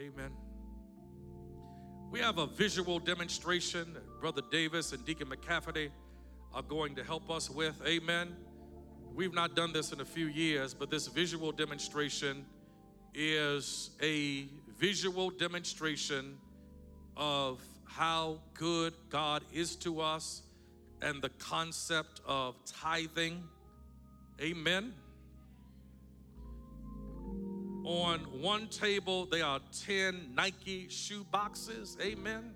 Amen. 0.00 0.30
We 2.10 2.20
have 2.20 2.38
a 2.38 2.46
visual 2.46 2.98
demonstration 2.98 3.92
that 3.92 4.18
Brother 4.18 4.40
Davis 4.50 4.94
and 4.94 5.04
Deacon 5.04 5.28
McCafferty 5.28 5.90
are 6.54 6.62
going 6.62 6.94
to 6.94 7.04
help 7.04 7.30
us 7.30 7.50
with. 7.50 7.78
Amen. 7.86 8.34
We've 9.14 9.34
not 9.34 9.54
done 9.54 9.74
this 9.74 9.92
in 9.92 10.00
a 10.00 10.04
few 10.06 10.28
years, 10.28 10.72
but 10.72 10.90
this 10.90 11.06
visual 11.06 11.52
demonstration 11.52 12.46
is 13.14 13.90
a 14.02 14.46
visual 14.78 15.28
demonstration 15.28 16.38
of 17.14 17.60
how 17.84 18.38
good 18.54 18.94
God 19.10 19.42
is 19.52 19.76
to 19.76 20.00
us 20.00 20.40
and 21.02 21.20
the 21.20 21.28
concept 21.28 22.22
of 22.26 22.54
tithing. 22.64 23.42
Amen. 24.40 24.94
On 27.84 28.18
one 28.42 28.68
table, 28.68 29.26
there 29.26 29.44
are 29.44 29.60
10 29.86 30.34
Nike 30.34 30.88
shoe 30.88 31.24
boxes. 31.30 31.96
Amen. 32.02 32.52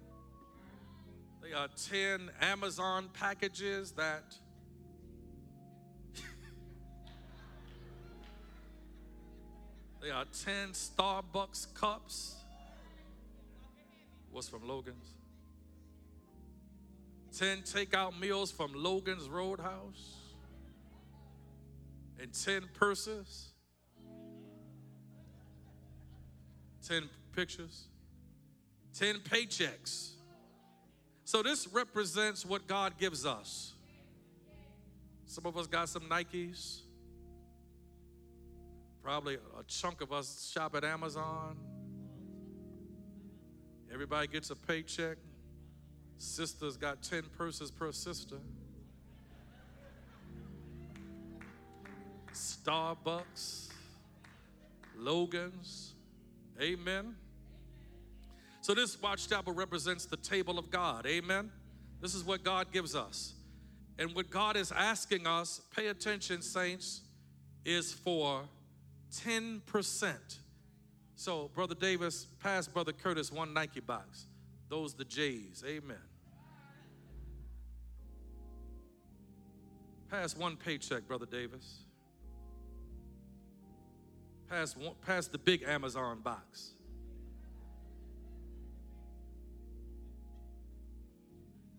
There 1.43 1.57
are 1.57 1.69
10 1.69 2.31
Amazon 2.43 3.09
packages 3.15 3.93
that 3.93 4.37
There 10.03 10.13
are 10.13 10.27
10 10.27 10.73
Starbucks 10.73 11.73
cups. 11.75 12.35
What's 14.31 14.49
from 14.49 14.69
Logan's? 14.69 15.15
10 17.39 17.63
takeout 17.63 18.21
meals 18.21 18.53
from 18.53 18.73
Logan's 18.75 19.29
Roadhouse. 19.29 20.19
And 22.21 22.33
10 22.33 22.69
purses. 22.75 23.54
10 26.87 27.09
pictures. 27.35 27.89
10 28.99 29.21
paychecks. 29.21 30.11
So 31.25 31.43
this 31.43 31.67
represents 31.69 32.45
what 32.45 32.67
God 32.67 32.99
gives 32.99 33.25
us. 33.25 33.73
Some 35.27 35.47
of 35.47 35.57
us 35.57 35.67
got 35.67 35.89
some 35.89 36.03
Nikes. 36.03 36.81
Probably 39.03 39.35
a 39.35 39.63
chunk 39.67 40.01
of 40.01 40.13
us 40.13 40.51
shop 40.53 40.75
at 40.77 40.85
Amazon. 40.85 41.57
Everybody 43.93 44.27
gets 44.29 44.51
a 44.51 44.57
paycheck. 44.57 45.17
Sisters 46.19 46.77
got 46.77 47.03
10 47.03 47.25
purses 47.37 47.71
per 47.71 47.93
sister. 47.93 48.37
Starbucks, 52.33 53.69
Logan's, 54.97 55.94
amen. 56.61 57.15
So, 58.61 58.75
this 58.75 59.01
watchtower 59.01 59.53
represents 59.53 60.07
the 60.07 60.17
table 60.17 60.59
of 60.59 60.71
God, 60.71 61.07
amen. 61.07 61.51
This 62.01 62.15
is 62.15 62.25
what 62.25 62.43
God 62.43 62.73
gives 62.73 62.95
us. 62.95 63.35
And 63.99 64.15
what 64.15 64.31
God 64.31 64.57
is 64.57 64.73
asking 64.73 65.27
us, 65.27 65.61
pay 65.75 65.89
attention, 65.89 66.43
saints, 66.43 67.03
is 67.65 67.93
for 67.93 68.43
10%. 69.13 70.15
So, 71.17 71.51
Brother 71.55 71.75
Davis, 71.75 72.27
pass 72.41 72.67
Brother 72.67 72.93
Curtis 72.93 73.31
one 73.31 73.55
Nike 73.55 73.81
box. 73.81 74.27
Those 74.69 74.95
the 74.95 75.05
J's. 75.05 75.63
Amen. 75.67 75.97
Pass 80.11 80.37
one 80.37 80.57
paycheck, 80.57 81.07
Brother 81.07 81.27
Davis. 81.27 81.84
Pass, 84.55 84.77
one, 84.77 84.95
pass 85.05 85.27
the 85.27 85.39
big 85.39 85.65
Amazon 85.65 86.21
box. 86.21 86.75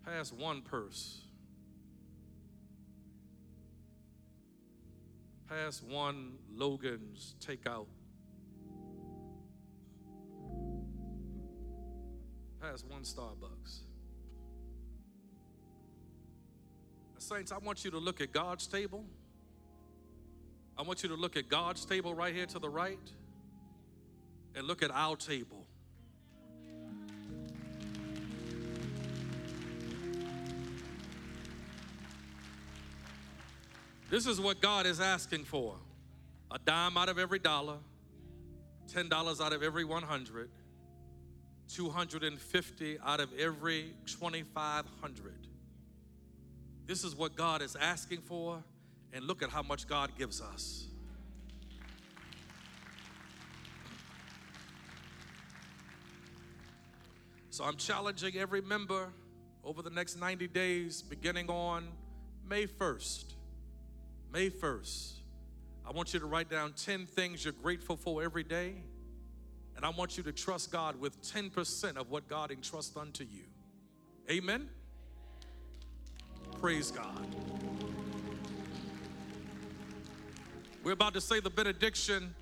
Pass 0.03 0.33
one 0.33 0.61
purse. 0.61 1.21
Pass 5.47 5.81
one 5.81 6.33
Logan's 6.53 7.35
takeout. 7.39 7.85
Pass 12.61 12.83
one 12.83 13.03
Starbucks. 13.03 13.83
Saints, 17.19 17.53
I 17.53 17.57
want 17.59 17.85
you 17.85 17.91
to 17.91 17.99
look 17.99 18.19
at 18.19 18.33
God's 18.33 18.67
table. 18.67 19.05
I 20.77 20.81
want 20.81 21.03
you 21.03 21.09
to 21.09 21.15
look 21.15 21.37
at 21.37 21.47
God's 21.47 21.85
table 21.85 22.13
right 22.13 22.33
here 22.33 22.45
to 22.47 22.59
the 22.59 22.69
right 22.69 22.99
and 24.55 24.67
look 24.67 24.83
at 24.83 24.91
our 24.91 25.15
table. 25.15 25.65
This 34.09 34.27
is 34.27 34.39
what 34.39 34.61
God 34.61 34.85
is 34.85 34.99
asking 34.99 35.45
for 35.45 35.75
a 36.51 36.59
dime 36.59 36.97
out 36.97 37.09
of 37.09 37.17
every 37.17 37.39
dollar, 37.39 37.77
$10 38.93 39.41
out 39.41 39.51
of 39.51 39.63
every 39.63 39.83
100, 39.83 40.49
250 41.67 42.97
out 43.05 43.19
of 43.19 43.29
every 43.37 43.93
2500. 44.05 45.33
This 46.85 47.03
is 47.03 47.15
what 47.15 47.35
God 47.35 47.61
is 47.61 47.75
asking 47.75 48.21
for, 48.21 48.63
and 49.15 49.25
look 49.25 49.41
at 49.41 49.49
how 49.49 49.63
much 49.63 49.87
God 49.87 50.11
gives 50.15 50.39
us. 50.41 50.85
So 57.49 57.63
I'm 57.63 57.77
challenging 57.77 58.35
every 58.37 58.61
member 58.61 59.07
over 59.63 59.81
the 59.81 59.89
next 59.89 60.19
90 60.19 60.47
days, 60.49 61.01
beginning 61.01 61.49
on 61.49 61.87
May 62.47 62.67
1st 62.67 63.35
May 64.35 64.49
1st, 64.49 65.13
I 65.87 65.91
want 65.91 66.13
you 66.13 66.19
to 66.19 66.25
write 66.25 66.49
down 66.49 66.73
10 66.73 67.05
things 67.05 67.45
you're 67.45 67.53
grateful 67.53 67.95
for 67.95 68.21
every 68.21 68.43
day. 68.43 68.73
And 69.77 69.85
I 69.85 69.89
want 69.91 70.17
you 70.17 70.23
to 70.23 70.33
trust 70.33 70.73
God 70.73 70.99
with 70.99 71.21
10% 71.21 71.95
of 71.95 72.09
what 72.09 72.27
God 72.27 72.51
entrusts 72.51 72.97
unto 72.97 73.23
you. 73.23 73.43
Amen. 74.29 74.67
Praise 76.59 76.91
God. 76.91 77.25
We're 80.85 80.91
about 80.91 81.15
to 81.15 81.21
say 81.21 81.39
the 81.39 81.49
benediction. 81.49 82.35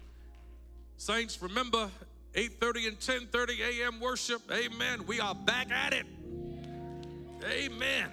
Saints, 0.97 1.41
remember 1.41 1.89
8:30 2.35 2.87
and 2.89 2.99
10:30 2.99 3.61
a.m. 3.61 4.01
worship. 4.01 4.41
Amen. 4.51 5.05
We 5.07 5.21
are 5.21 5.33
back 5.33 5.71
at 5.71 5.93
it. 5.93 6.05
Amen. 7.45 8.11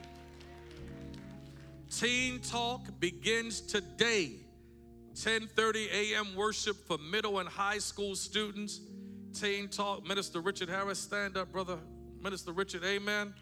Teen 1.91 2.39
Talk 2.39 2.83
begins 3.01 3.61
today. 3.61 4.37
10:30 5.17 5.89
a.m. 5.93 6.37
worship 6.37 6.77
for 6.87 6.97
middle 6.99 7.41
and 7.41 7.49
high 7.49 7.79
school 7.79 8.15
students. 8.15 8.79
Teen 9.35 9.67
Talk, 9.67 10.07
Minister 10.07 10.41
Richard 10.41 10.69
Harris, 10.69 11.01
stand 11.01 11.37
up, 11.37 11.51
brother. 11.51 11.79
Minister 12.23 12.53
Richard, 12.53 12.85
amen. 12.85 13.35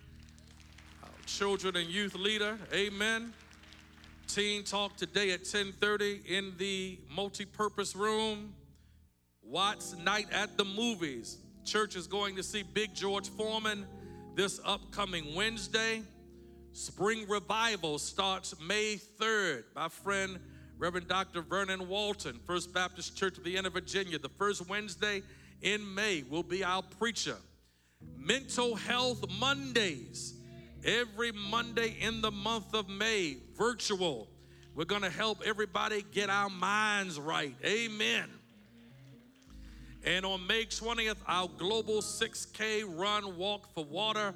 Our 1.03 1.11
children 1.27 1.77
and 1.77 1.91
youth 1.91 2.15
leader, 2.15 2.59
amen. 2.73 3.35
Teen 4.29 4.63
Talk 4.63 4.97
today 4.97 5.31
at 5.31 5.45
10:30 5.45 6.21
in 6.27 6.55
the 6.59 6.99
multi-purpose 7.11 7.97
room. 7.97 8.55
Watts 9.43 9.97
Night 9.97 10.31
at 10.31 10.59
the 10.59 10.65
Movies. 10.65 11.39
Church 11.65 11.97
is 11.97 12.07
going 12.07 12.37
to 12.37 12.43
see 12.43 12.63
Big 12.63 12.95
George 12.95 13.31
Foreman 13.31 13.87
this 14.35 14.61
upcoming 14.65 15.35
Wednesday. 15.35 16.03
Spring 16.75 17.27
Revival 17.27 17.99
starts 17.99 18.55
May 18.61 18.97
3rd. 19.19 19.65
My 19.75 19.89
friend 19.89 20.39
Reverend 20.77 21.09
Dr. 21.09 21.41
Vernon 21.41 21.89
Walton, 21.89 22.39
First 22.47 22.73
Baptist 22.73 23.17
Church 23.17 23.39
of 23.39 23.47
of 23.47 23.73
Virginia, 23.73 24.19
the 24.19 24.29
first 24.29 24.69
Wednesday 24.69 25.23
in 25.63 25.95
May 25.95 26.23
will 26.29 26.45
be 26.45 26.63
our 26.63 26.83
preacher. 26.83 27.37
Mental 28.17 28.77
Health 28.77 29.25
Mondays, 29.41 30.35
every 30.85 31.33
Monday 31.33 31.97
in 32.01 32.21
the 32.21 32.31
month 32.31 32.75
of 32.75 32.89
May, 32.89 33.39
virtual. 33.57 34.29
We're 34.75 34.85
going 34.85 35.03
to 35.03 35.11
help 35.11 35.43
everybody 35.45 36.05
get 36.13 36.31
our 36.31 36.49
minds 36.49 37.19
right. 37.19 37.55
Amen. 37.65 38.29
And 40.05 40.25
on 40.25 40.47
May 40.47 40.65
20th, 40.65 41.17
our 41.27 41.49
global 41.59 42.01
6K 42.01 42.85
run, 42.87 43.37
walk 43.37 43.75
for 43.75 43.85
water. 43.85 44.33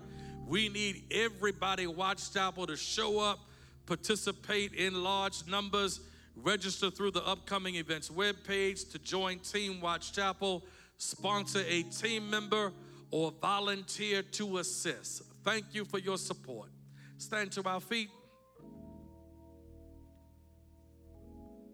We 0.46 0.68
need 0.68 1.04
everybody, 1.10 1.86
Watts 1.86 2.28
Chapel, 2.28 2.66
to 2.66 2.76
show 2.76 3.20
up, 3.20 3.38
participate 3.86 4.74
in 4.74 5.04
large 5.04 5.46
numbers, 5.46 6.00
register 6.36 6.90
through 6.90 7.12
the 7.12 7.24
upcoming 7.26 7.76
events 7.76 8.08
webpage 8.08 8.90
to 8.90 8.98
join 8.98 9.38
Team 9.38 9.80
Watts 9.80 10.10
Chapel, 10.10 10.64
sponsor 10.98 11.62
a 11.68 11.82
team 11.84 12.28
member, 12.28 12.72
or 13.10 13.32
volunteer 13.40 14.22
to 14.22 14.58
assist. 14.58 15.22
Thank 15.44 15.74
you 15.74 15.84
for 15.84 15.98
your 15.98 16.18
support. 16.18 16.68
Stand 17.16 17.52
to 17.52 17.62
our 17.68 17.80
feet. 17.80 18.08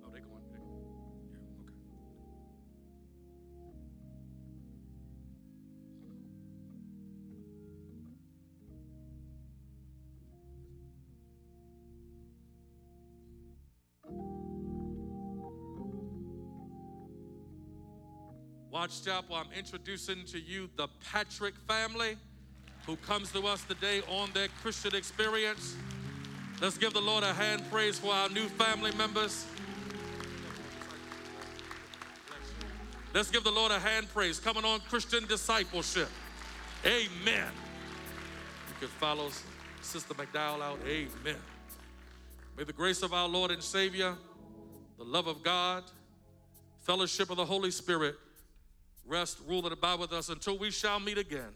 Oh, 0.05 0.11
they 0.13 0.21
going. 0.21 0.43
Watts 18.71 19.01
Chapel, 19.01 19.35
I'm 19.35 19.53
introducing 19.57 20.25
to 20.27 20.39
you 20.39 20.71
the 20.77 20.89
Patrick 21.13 21.55
family 21.67 22.17
who 22.89 22.97
comes 22.97 23.31
to 23.31 23.47
us 23.47 23.63
today 23.65 24.01
on 24.09 24.31
their 24.33 24.49
Christian 24.63 24.95
experience. 24.95 25.77
Let's 26.63 26.79
give 26.79 26.95
the 26.95 27.03
Lord 27.03 27.23
a 27.23 27.35
hand 27.35 27.63
praise 27.71 27.99
for 27.99 28.11
our 28.11 28.31
new 28.31 28.49
family 28.49 28.93
members. 28.93 29.45
Let's 33.13 33.31
give 33.31 33.45
the 33.45 33.51
Lord 33.51 33.73
a 33.73 33.79
hand 33.79 34.09
praise. 34.15 34.41
Coming 34.41 34.65
on 34.65 34.81
Christian 34.89 35.27
discipleship. 35.27 36.09
Amen. 36.87 37.53
You 38.69 38.75
can 38.81 38.89
follow 38.89 39.29
Sister 39.83 40.15
McDowell 40.15 40.63
out. 40.63 40.79
Amen. 40.87 41.37
May 42.57 42.65
the 42.65 42.73
grace 42.73 43.03
of 43.03 43.13
our 43.13 43.29
Lord 43.29 43.51
and 43.51 43.63
Savior, 43.63 44.15
the 44.97 45.05
love 45.05 45.27
of 45.27 45.43
God, 45.43 45.85
fellowship 46.85 47.29
of 47.29 47.37
the 47.37 47.45
Holy 47.45 47.71
Spirit 47.71 48.15
rest, 49.07 49.41
rule, 49.47 49.65
and 49.65 49.75
abide 49.75 50.01
with 50.01 50.15
us 50.15 50.31
until 50.31 50.57
we 50.57 50.71
shall 50.71 51.01
meet 51.01 51.19
again. 51.19 51.53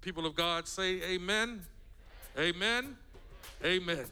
The 0.00 0.04
people 0.04 0.26
of 0.26 0.34
God 0.34 0.68
say, 0.68 1.02
Amen. 1.02 1.62
Amen. 2.38 2.96
Amen. 3.64 4.04